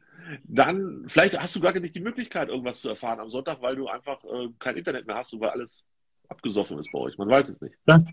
Dann, 0.43 1.05
vielleicht 1.07 1.39
hast 1.39 1.55
du 1.55 1.59
gar 1.59 1.74
nicht 1.79 1.95
die 1.95 2.00
Möglichkeit, 2.01 2.50
irgendwas 2.50 2.81
zu 2.81 2.89
erfahren 2.89 3.19
am 3.19 3.29
Sonntag, 3.29 3.62
weil 3.62 3.75
du 3.75 3.88
einfach 3.88 4.24
äh, 4.25 4.50
kein 4.59 4.77
Internet 4.77 5.07
mehr 5.07 5.15
hast 5.15 5.33
und 5.33 5.39
weil 5.41 5.50
alles 5.50 5.83
abgesoffen 6.27 6.77
ist 6.79 6.91
bei 6.91 7.00
euch. 7.00 7.17
Man 7.17 7.29
weiß 7.29 7.50
es 7.50 7.62
nicht. 7.62 7.75
Das, 7.86 8.05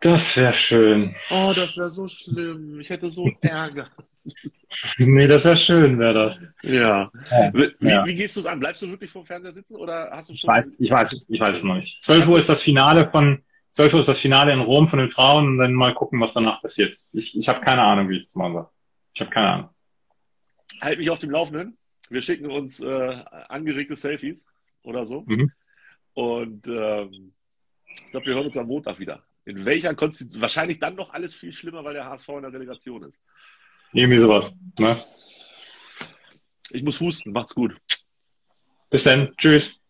das 0.00 0.36
wäre 0.36 0.52
schön. 0.54 1.14
Oh, 1.30 1.52
das 1.54 1.76
wäre 1.76 1.90
so 1.90 2.08
schlimm. 2.08 2.80
Ich 2.80 2.88
hätte 2.90 3.10
so 3.10 3.28
Ärger. 3.42 3.88
Nee, 4.98 5.26
das 5.26 5.44
wäre 5.44 5.56
schön, 5.56 5.98
wäre 5.98 6.14
das. 6.14 6.40
Ja. 6.62 7.10
Ja. 7.30 7.52
Wie, 7.54 7.72
wie 7.80 8.14
gehst 8.14 8.36
du 8.36 8.40
es 8.40 8.46
an? 8.46 8.58
Bleibst 8.58 8.82
du 8.82 8.88
wirklich 8.88 9.10
vom 9.10 9.24
Fernseher 9.26 9.52
sitzen 9.52 9.76
oder 9.76 10.10
hast 10.12 10.28
du 10.28 10.32
Ich 10.32 10.40
schon. 10.40 10.48
weiß, 10.48 10.80
ich 10.80 10.90
weiß, 10.90 11.12
es- 11.12 11.28
ich 11.28 11.40
weiß 11.40 11.58
es 11.58 11.62
noch 11.62 11.74
nicht. 11.76 12.02
12 12.02 12.26
Uhr 12.26 12.38
ist 12.38 12.48
das 12.48 12.62
Finale 12.62 13.08
von, 13.10 13.42
12 13.68 13.94
Uhr 13.94 14.00
ist 14.00 14.08
das 14.08 14.18
Finale 14.18 14.52
in 14.52 14.60
Rom 14.60 14.88
von 14.88 14.98
den 14.98 15.10
Frauen 15.10 15.46
und 15.48 15.58
dann 15.58 15.74
mal 15.74 15.94
gucken, 15.94 16.20
was 16.20 16.32
danach 16.32 16.62
passiert. 16.62 16.96
Ich, 17.12 17.36
ich 17.38 17.48
habe 17.48 17.60
keine 17.60 17.82
Ahnung, 17.82 18.08
wie 18.08 18.16
ich 18.18 18.24
das 18.24 18.34
machen 18.34 18.54
soll. 18.54 18.68
Ich 19.14 19.20
habe 19.20 19.30
keine 19.30 19.48
Ahnung. 19.48 19.68
Halt 20.80 20.98
mich 20.98 21.10
auf 21.10 21.18
dem 21.18 21.30
Laufenden. 21.30 21.78
Wir 22.08 22.22
schicken 22.22 22.50
uns 22.50 22.80
äh, 22.80 23.24
angeregte 23.48 23.96
Selfies 23.96 24.46
oder 24.82 25.06
so. 25.06 25.24
Mhm. 25.26 25.50
Und 26.14 26.66
ähm, 26.68 27.32
ich 27.86 28.10
glaube, 28.10 28.26
wir 28.26 28.34
hören 28.34 28.46
uns 28.46 28.56
am 28.56 28.66
Montag 28.66 28.98
wieder. 28.98 29.24
In 29.44 29.64
welcher 29.64 29.94
Konstitution? 29.94 30.42
Wahrscheinlich 30.42 30.78
dann 30.78 30.96
noch 30.96 31.12
alles 31.12 31.34
viel 31.34 31.52
schlimmer, 31.52 31.84
weil 31.84 31.94
der 31.94 32.06
HSV 32.06 32.28
in 32.28 32.42
der 32.42 32.52
Relegation 32.52 33.02
ist. 33.04 33.18
Irgendwie 33.92 34.18
sowas. 34.18 34.54
Ne? 34.78 35.02
Ich 36.70 36.82
muss 36.82 37.00
husten. 37.00 37.32
Macht's 37.32 37.54
gut. 37.54 37.76
Bis 38.90 39.04
dann. 39.04 39.32
Tschüss. 39.36 39.80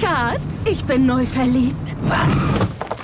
Schatz, 0.00 0.64
ich 0.66 0.84
bin 0.84 1.06
neu 1.06 1.24
verliebt. 1.24 1.96
Was? 2.02 2.48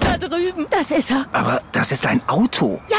Da 0.00 0.18
drüben. 0.18 0.66
Das 0.70 0.90
ist 0.90 1.10
er. 1.10 1.26
Aber 1.32 1.62
das 1.72 1.92
ist 1.92 2.06
ein 2.06 2.20
Auto. 2.28 2.80
Ja, 2.90 2.98